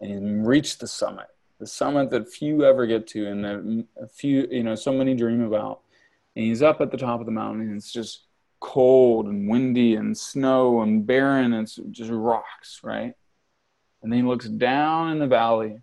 and 0.00 0.10
he 0.10 0.18
reached 0.46 0.80
the 0.80 0.86
summit 0.86 1.28
the 1.58 1.66
summit 1.66 2.10
that 2.10 2.32
few 2.32 2.64
ever 2.64 2.86
get 2.86 3.06
to 3.08 3.26
and 3.26 3.44
that 3.44 3.84
a 4.02 4.06
few 4.06 4.46
you 4.50 4.62
know 4.62 4.74
so 4.74 4.92
many 4.92 5.14
dream 5.14 5.42
about. 5.42 5.80
And 6.36 6.44
he's 6.44 6.62
up 6.62 6.80
at 6.80 6.90
the 6.90 6.96
top 6.96 7.20
of 7.20 7.26
the 7.26 7.32
mountain 7.32 7.62
and 7.62 7.76
it's 7.76 7.92
just 7.92 8.26
cold 8.60 9.26
and 9.26 9.48
windy 9.48 9.94
and 9.94 10.16
snow 10.16 10.82
and 10.82 11.06
barren. 11.06 11.52
And 11.52 11.62
it's 11.62 11.78
just 11.90 12.10
rocks 12.10 12.80
right? 12.82 13.14
And 14.02 14.12
then 14.12 14.20
he 14.20 14.26
looks 14.26 14.48
down 14.48 15.10
in 15.10 15.18
the 15.18 15.26
valley. 15.26 15.80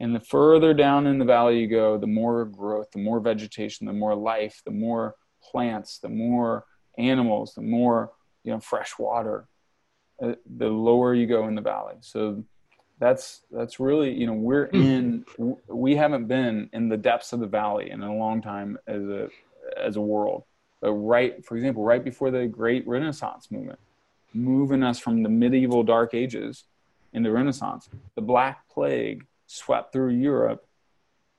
And 0.00 0.14
the 0.14 0.20
further 0.20 0.74
down 0.74 1.06
in 1.06 1.18
the 1.18 1.24
valley 1.24 1.60
you 1.60 1.68
go 1.68 1.96
the 1.96 2.06
more 2.06 2.44
growth 2.44 2.90
the 2.92 2.98
more 2.98 3.20
vegetation 3.20 3.86
the 3.86 3.92
more 3.92 4.14
life 4.14 4.60
the 4.64 4.72
more 4.72 5.14
plants 5.42 5.98
the 5.98 6.08
more 6.08 6.64
animals 6.98 7.54
the 7.54 7.62
more 7.62 8.12
you 8.42 8.52
know 8.52 8.60
fresh 8.60 8.98
water. 8.98 9.48
Uh, 10.22 10.34
the 10.56 10.68
lower 10.68 11.12
you 11.12 11.26
go 11.26 11.48
in 11.48 11.56
the 11.56 11.60
valley. 11.60 11.94
So 12.00 12.44
that's 12.98 13.42
that's 13.50 13.80
really 13.80 14.12
you 14.12 14.26
know 14.26 14.32
we're 14.32 14.68
hmm. 14.68 14.82
in 14.82 15.24
we 15.68 15.96
haven't 15.96 16.26
been 16.26 16.68
in 16.72 16.88
the 16.88 16.96
depths 16.96 17.32
of 17.32 17.40
the 17.40 17.46
valley 17.46 17.90
in 17.90 18.02
a 18.02 18.14
long 18.14 18.40
time 18.40 18.78
as 18.86 19.02
a 19.02 19.28
as 19.76 19.96
a 19.96 20.00
world 20.00 20.44
but 20.80 20.92
right 20.92 21.44
for 21.44 21.56
example 21.56 21.82
right 21.82 22.04
before 22.04 22.30
the 22.30 22.46
great 22.46 22.86
renaissance 22.86 23.50
movement 23.50 23.78
moving 24.32 24.82
us 24.82 24.98
from 24.98 25.22
the 25.22 25.28
medieval 25.28 25.82
dark 25.82 26.14
ages 26.14 26.64
into 27.12 27.30
renaissance 27.30 27.88
the 28.14 28.22
black 28.22 28.68
plague 28.68 29.26
swept 29.46 29.92
through 29.92 30.10
europe 30.10 30.66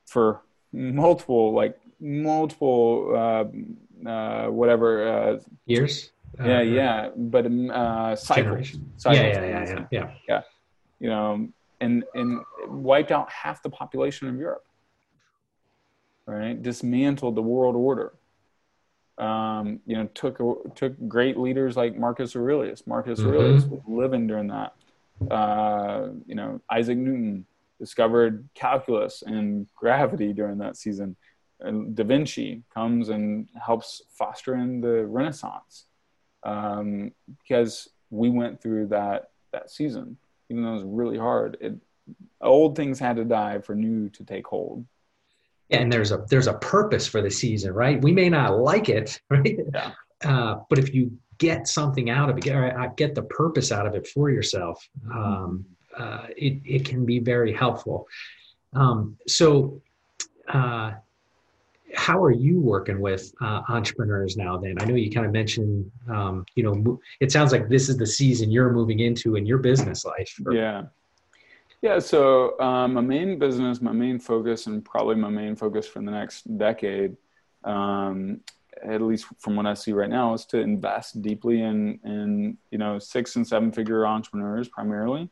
for 0.06 0.42
multiple 0.74 1.54
like 1.54 1.80
multiple 2.00 3.14
uh, 3.16 4.10
uh, 4.10 4.48
whatever 4.48 5.08
uh, 5.08 5.40
years 5.66 6.12
yeah, 6.44 6.58
uh, 6.58 6.62
yeah, 6.62 7.10
but 7.16 7.46
um, 7.46 7.72
uh, 7.72 8.16
cycles, 8.16 8.78
cycles. 8.98 9.20
Yeah, 9.20 9.46
yeah, 9.46 9.46
yeah, 9.46 9.86
yeah, 9.92 10.12
yeah. 10.28 10.42
You 11.00 11.10
know, 11.10 11.48
and 11.82 12.04
and 12.14 12.42
wiped 12.68 13.12
out 13.12 13.30
half 13.30 13.62
the 13.62 13.70
population 13.70 14.28
of 14.28 14.38
Europe. 14.38 14.66
Right, 16.28 16.62
dismantled 16.62 17.36
the 17.36 17.42
world 17.42 17.76
order. 17.76 18.14
Um, 19.18 19.80
you 19.86 19.96
know, 19.96 20.10
took 20.14 20.38
took 20.76 20.94
great 21.08 21.38
leaders 21.38 21.78
like 21.78 21.96
Marcus 21.98 22.36
Aurelius. 22.36 22.88
Marcus 22.88 23.20
mm-hmm. 23.20 23.30
Aurelius 23.30 23.66
was 23.66 23.82
living 23.88 24.28
during 24.28 24.48
that. 24.48 24.74
Uh, 25.32 26.10
you 26.26 26.36
know, 26.36 26.60
Isaac 26.70 26.98
Newton 26.98 27.46
discovered 27.80 28.48
calculus 28.54 29.24
and 29.26 29.68
gravity 29.76 30.34
during 30.34 30.58
that 30.60 30.78
season. 30.78 31.16
And 31.60 31.96
da 31.96 32.04
Vinci 32.04 32.64
comes 32.74 33.10
and 33.10 33.48
helps 33.64 34.02
foster 34.10 34.56
in 34.56 34.82
the 34.82 35.06
Renaissance 35.06 35.86
um, 36.44 37.12
because 37.42 37.90
we 38.10 38.30
went 38.30 38.62
through 38.62 38.88
that 38.88 39.30
that 39.52 39.72
season, 39.72 40.18
even 40.50 40.64
though 40.64 40.72
it 40.72 40.76
was 40.76 40.84
really 40.84 41.18
hard. 41.18 41.58
It 41.62 41.76
old 42.42 42.76
things 42.76 43.00
had 43.00 43.16
to 43.16 43.26
die 43.26 43.60
for 43.60 43.76
new 43.76 44.10
to 44.10 44.24
take 44.24 44.48
hold. 44.48 44.86
and 45.72 45.92
there's 45.92 46.12
a 46.12 46.26
there's 46.30 46.48
a 46.48 46.54
purpose 46.54 47.08
for 47.08 47.22
the 47.22 47.32
season, 47.32 47.74
right? 47.74 48.02
We 48.02 48.12
may 48.12 48.30
not 48.30 48.60
like 48.60 48.90
it, 48.90 49.20
right? 49.30 49.58
Yeah. 49.74 49.92
Uh, 50.24 50.60
but 50.70 50.80
if 50.80 50.94
you 50.94 51.12
get 51.38 51.68
something 51.68 52.10
out 52.10 52.30
of 52.30 52.38
it, 52.38 52.44
get, 52.44 52.96
get 52.96 53.16
the 53.16 53.24
purpose 53.24 53.72
out 53.72 53.86
of 53.86 53.96
it 53.96 54.08
for 54.08 54.30
yourself, 54.30 54.88
um, 55.12 55.66
uh, 55.98 56.28
it 56.38 56.62
it 56.66 56.86
can 56.86 57.06
be 57.06 57.20
very 57.20 57.54
helpful. 57.54 58.08
Um, 58.74 59.18
so, 59.28 59.82
uh, 60.48 60.94
how 61.96 62.24
are 62.24 62.32
you 62.32 62.60
working 62.60 63.00
with 63.00 63.34
uh, 63.42 63.62
entrepreneurs 63.70 64.38
now? 64.38 64.58
Then 64.58 64.76
I 64.80 64.86
know 64.86 64.96
you 64.96 65.12
kind 65.12 65.26
of 65.26 65.32
mentioned, 65.32 65.90
um, 66.10 66.46
you 66.56 66.64
know, 66.64 67.00
it 67.20 67.32
sounds 67.32 67.52
like 67.52 67.70
this 67.70 67.90
is 67.90 67.98
the 67.98 68.06
season 68.06 68.52
you're 68.52 68.72
moving 68.72 69.00
into 69.00 69.36
in 69.36 69.46
your 69.46 69.58
business 69.58 70.06
life. 70.06 70.40
yeah. 70.52 70.84
Yeah, 71.82 72.00
so 72.00 72.60
um, 72.60 72.96
my 72.96 73.02
main 73.02 73.38
business, 73.38 73.80
my 73.80 73.92
main 73.92 74.18
focus, 74.18 74.66
and 74.66 74.84
probably 74.84 75.16
my 75.18 75.30
main 75.30 75.56
focus 75.56 75.86
for 75.86 76.00
the 76.00 76.10
next 76.10 76.58
decade, 76.58 77.16
um, 77.64 78.40
at 78.84 79.04
least 79.04 79.28
from 79.38 79.56
what 79.56 79.68
I 79.68 79.76
see 79.76 79.92
right 79.92 80.10
now, 80.10 80.34
is 80.34 80.46
to 80.48 80.58
invest 80.58 81.22
deeply 81.22 81.62
in 81.62 82.00
in 82.04 82.58
you 82.72 82.80
know 82.80 82.98
six 82.98 83.36
and 83.36 83.48
seven 83.48 83.72
figure 83.72 84.08
entrepreneurs 84.08 84.68
primarily. 84.68 85.30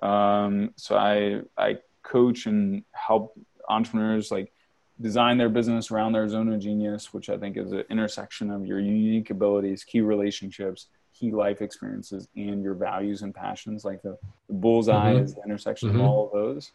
Um, 0.00 0.70
so 0.76 0.96
I 0.96 1.40
I 1.58 1.78
coach 2.04 2.46
and 2.46 2.84
help 2.92 3.36
entrepreneurs 3.68 4.30
like 4.30 4.52
design 5.00 5.36
their 5.36 5.48
business 5.48 5.90
around 5.90 6.12
their 6.12 6.28
zone 6.28 6.52
of 6.52 6.60
genius, 6.60 7.12
which 7.12 7.28
I 7.28 7.36
think 7.36 7.56
is 7.56 7.72
an 7.72 7.84
intersection 7.90 8.50
of 8.50 8.64
your 8.66 8.80
unique 8.80 9.30
abilities, 9.30 9.84
key 9.84 10.00
relationships, 10.00 10.86
key 11.12 11.30
life 11.30 11.62
experiences 11.62 12.28
and 12.36 12.62
your 12.62 12.74
values 12.74 13.22
and 13.22 13.34
passions. 13.34 13.84
Like 13.84 14.02
the, 14.02 14.18
the 14.48 14.54
bullseye 14.54 15.14
mm-hmm. 15.14 15.24
is 15.24 15.34
the 15.34 15.42
intersection 15.42 15.90
mm-hmm. 15.90 16.00
of 16.00 16.06
all 16.06 16.26
of 16.26 16.32
those. 16.32 16.72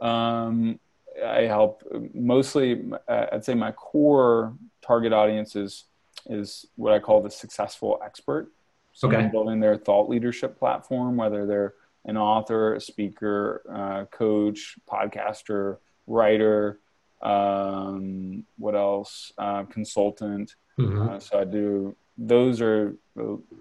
Um, 0.00 0.78
I 1.24 1.42
help 1.42 1.82
mostly, 2.14 2.82
I'd 3.08 3.44
say 3.44 3.54
my 3.54 3.72
core 3.72 4.54
target 4.80 5.12
audience 5.12 5.56
is, 5.56 5.84
is 6.26 6.66
what 6.76 6.92
I 6.92 6.98
call 6.98 7.22
the 7.22 7.30
successful 7.30 8.00
expert. 8.04 8.50
So 8.92 9.08
okay. 9.08 9.28
building 9.28 9.60
their 9.60 9.76
thought 9.76 10.08
leadership 10.08 10.58
platform, 10.58 11.16
whether 11.16 11.46
they're 11.46 11.74
an 12.06 12.16
author, 12.16 12.74
a 12.74 12.80
speaker, 12.80 13.62
uh, 13.70 14.04
coach, 14.06 14.76
podcaster, 14.90 15.78
writer, 16.06 16.80
um, 17.22 18.44
what 18.58 18.74
else, 18.74 19.32
uh, 19.38 19.64
consultant. 19.64 20.54
Mm-hmm. 20.78 21.08
Uh, 21.08 21.20
so 21.20 21.40
I 21.40 21.44
do 21.44 21.96
those 22.20 22.60
are 22.60 22.94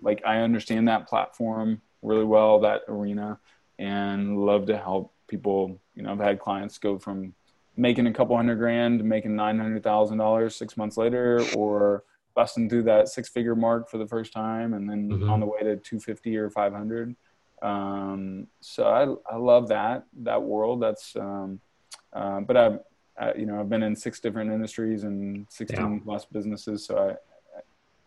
like 0.02 0.22
I 0.26 0.40
understand 0.42 0.88
that 0.90 1.08
platform 1.08 1.82
really 2.02 2.26
well, 2.26 2.60
that 2.60 2.82
arena, 2.88 3.40
and 3.80 4.38
love 4.38 4.68
to 4.68 4.78
help 4.78 5.14
people. 5.28 5.80
You 5.96 6.04
know, 6.04 6.12
I've 6.12 6.20
had 6.20 6.40
clients 6.40 6.78
go 6.78 7.00
from 7.00 7.34
making 7.78 8.08
a 8.08 8.14
couple 8.14 8.36
hundred 8.36 8.58
grand 8.58 9.00
to 9.00 9.06
making 9.06 9.36
nine 9.36 9.58
hundred 9.58 9.84
thousand 9.84 10.18
dollars 10.18 10.56
six 10.56 10.76
months 10.76 10.98
later, 10.98 11.42
or 11.56 12.04
busting 12.36 12.70
through 12.70 12.84
that 12.84 13.08
six 13.08 13.30
figure 13.30 13.56
mark 13.56 13.90
for 13.90 13.98
the 13.98 14.08
first 14.08 14.34
time, 14.34 14.74
and 14.74 14.90
then 14.90 15.10
mm-hmm. 15.10 15.30
on 15.30 15.40
the 15.40 15.46
way 15.46 15.60
to 15.62 15.78
two 15.78 16.00
fifty 16.00 16.36
or 16.36 16.50
five 16.50 16.74
hundred. 16.74 17.16
Um, 17.62 18.48
so 18.60 18.88
I 18.88 19.34
I 19.34 19.38
love 19.38 19.70
that 19.70 20.04
that 20.22 20.42
world. 20.42 20.82
That's 20.82 21.16
um, 21.16 21.62
uh, 22.12 22.42
but 22.42 22.58
I've 22.58 22.80
I, 23.20 23.34
you 23.34 23.46
know 23.46 23.60
I've 23.60 23.70
been 23.70 23.84
in 23.84 23.96
six 23.96 24.20
different 24.20 24.52
industries 24.52 25.04
and 25.04 25.46
sixteen 25.50 25.94
yeah. 25.94 26.00
plus 26.04 26.26
businesses, 26.26 26.86
so 26.86 27.16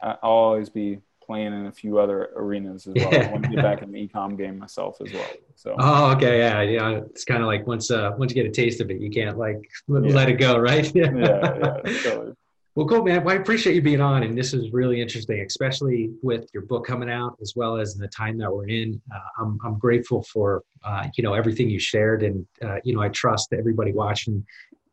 I 0.03 0.17
I'll 0.23 0.31
always 0.31 0.69
be 0.69 1.01
playing 1.25 1.53
in 1.53 1.67
a 1.67 1.73
few 1.73 1.99
other 1.99 2.31
arenas 2.37 2.87
as 2.87 2.95
well. 2.95 3.13
Yeah. 3.13 3.29
I 3.29 3.33
want 3.33 3.45
to 3.45 3.51
get 3.51 3.63
back 3.63 3.83
in 3.83 3.93
the 3.93 4.09
ecom 4.09 4.37
game 4.37 4.59
myself 4.59 5.01
as 5.05 5.13
well. 5.13 5.31
So. 5.55 5.77
Oh, 5.79 6.13
okay, 6.13 6.39
yeah, 6.39 6.61
yeah. 6.63 7.01
It's 7.11 7.25
kind 7.25 7.43
of 7.43 7.47
like 7.47 7.67
once 7.67 7.91
uh 7.91 8.13
once 8.19 8.35
you 8.35 8.43
get 8.43 8.47
a 8.49 8.55
taste 8.55 8.81
of 8.81 8.91
it, 8.91 9.01
you 9.01 9.11
can't 9.11 9.39
like 9.39 9.61
let, 9.89 10.05
yeah. 10.05 10.15
let 10.15 10.29
it 10.29 10.35
go, 10.35 10.59
right? 10.59 10.93
yeah, 10.95 11.13
yeah, 11.15 11.81
totally. 12.03 12.35
Well, 12.75 12.87
cool, 12.87 13.05
man. 13.05 13.23
Well, 13.23 13.37
I 13.37 13.39
appreciate 13.39 13.75
you 13.75 13.83
being 13.83 14.01
on, 14.01 14.23
and 14.23 14.37
this 14.37 14.55
is 14.55 14.73
really 14.73 15.03
interesting, 15.03 15.39
especially 15.41 16.11
with 16.23 16.49
your 16.55 16.63
book 16.63 16.87
coming 16.87 17.11
out, 17.11 17.37
as 17.43 17.53
well 17.55 17.77
as 17.77 17.95
the 17.95 18.09
time 18.09 18.39
that 18.39 18.51
we're 18.51 18.69
in. 18.69 19.01
Uh, 19.15 19.43
I'm 19.43 19.59
I'm 19.63 19.79
grateful 19.79 20.23
for 20.23 20.63
uh, 20.83 21.07
you 21.17 21.23
know 21.23 21.35
everything 21.35 21.69
you 21.69 21.79
shared, 21.79 22.23
and 22.23 22.47
uh, 22.65 22.77
you 22.83 22.95
know 22.95 23.03
I 23.03 23.11
trust 23.11 23.53
everybody 23.53 23.93
watching 23.93 24.45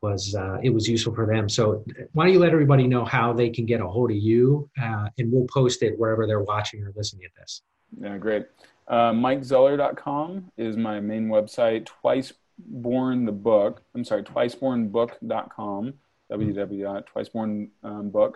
was 0.02 0.36
uh, 0.36 0.58
it 0.64 0.70
was 0.70 0.88
useful 0.88 1.14
for 1.14 1.26
them. 1.26 1.50
So 1.50 1.84
why 2.14 2.26
don't 2.26 2.34
you 2.34 2.40
let 2.40 2.52
everybody 2.52 2.88
know 2.88 3.06
how 3.06 3.34
they 3.34 3.50
can 3.50 3.66
get 3.66 3.82
a 3.82 3.88
hold 3.88 4.12
of 4.12 4.18
you, 4.18 4.70
uh, 4.82 5.10
and 5.18 5.32
we'll 5.32 5.48
post 5.48 5.84
it 5.84 5.98
wherever 5.98 6.26
they're 6.26 6.44
watching 6.44 6.84
or 6.84 6.94
listening 6.96 7.24
to 7.24 7.30
this. 7.40 7.62
Yeah, 8.00 8.18
great. 8.18 8.46
Uh, 8.88 9.12
MikeZeller.com 9.12 10.52
is 10.58 10.78
my 10.78 11.00
main 11.00 11.28
website. 11.28 11.86
Twice 11.86 12.34
Born 12.66 13.26
the 13.26 13.32
book. 13.32 13.82
I'm 13.96 14.04
sorry, 14.04 14.24
twicebornbook.com. 14.24 15.94
www.twicebornbook. 16.32 18.28
Um, 18.28 18.34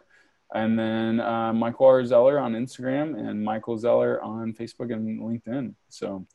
and 0.55 0.77
then 0.79 1.19
uh, 1.19 1.51
Michael 1.51 1.87
R. 1.87 2.05
Zeller 2.05 2.39
on 2.39 2.53
Instagram 2.53 3.19
and 3.19 3.43
Michael 3.43 3.77
Zeller 3.77 4.21
on 4.23 4.53
Facebook 4.53 4.93
and 4.93 5.19
LinkedIn. 5.19 5.73
So 5.89 6.25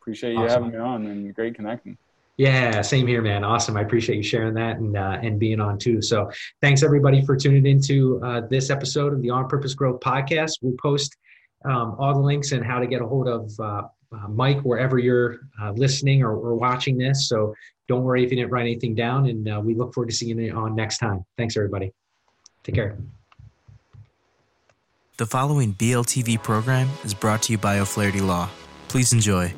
appreciate 0.00 0.32
you 0.32 0.38
awesome. 0.40 0.64
having 0.64 0.78
me 0.78 0.84
on 0.84 1.06
and 1.06 1.32
great 1.34 1.54
connecting. 1.54 1.98
Yeah, 2.36 2.82
same 2.82 3.06
here, 3.06 3.22
man. 3.22 3.44
Awesome. 3.44 3.76
I 3.78 3.80
appreciate 3.80 4.16
you 4.16 4.22
sharing 4.22 4.54
that 4.54 4.76
and 4.76 4.96
uh, 4.96 5.18
and 5.22 5.38
being 5.38 5.58
on 5.58 5.78
too. 5.78 6.02
So 6.02 6.30
thanks 6.60 6.82
everybody 6.82 7.24
for 7.24 7.34
tuning 7.34 7.64
into 7.64 8.20
uh, 8.22 8.42
this 8.50 8.68
episode 8.68 9.14
of 9.14 9.22
the 9.22 9.30
On 9.30 9.48
Purpose 9.48 9.72
Growth 9.74 10.00
podcast. 10.00 10.58
We'll 10.60 10.76
post 10.76 11.16
um, 11.64 11.96
all 11.98 12.12
the 12.12 12.20
links 12.20 12.52
and 12.52 12.64
how 12.64 12.78
to 12.78 12.86
get 12.86 13.00
a 13.00 13.06
hold 13.06 13.26
of 13.26 13.50
uh, 13.58 13.82
uh 14.12 14.28
Mike 14.28 14.60
wherever 14.60 14.98
you're 14.98 15.38
uh, 15.60 15.72
listening 15.72 16.22
or, 16.22 16.36
or, 16.36 16.54
watching 16.54 16.98
this. 16.98 17.28
So 17.28 17.54
don't 17.88 18.04
worry 18.04 18.22
if 18.22 18.30
you 18.30 18.36
didn't 18.36 18.52
write 18.52 18.62
anything 18.62 18.94
down, 18.94 19.26
and 19.26 19.48
uh, 19.48 19.60
we 19.64 19.74
look 19.74 19.94
forward 19.94 20.10
to 20.10 20.14
seeing 20.14 20.38
you 20.38 20.54
on 20.54 20.76
next 20.76 20.98
time. 20.98 21.24
Thanks 21.38 21.56
everybody. 21.56 21.92
Take 22.64 22.74
care. 22.74 22.98
The 25.16 25.26
following 25.26 25.72
BLTV 25.72 26.42
program 26.42 26.90
is 27.02 27.14
brought 27.14 27.42
to 27.44 27.52
you 27.52 27.58
by 27.58 27.78
O'Flaherty 27.78 28.20
Law. 28.20 28.50
Please 28.88 29.14
enjoy. 29.14 29.54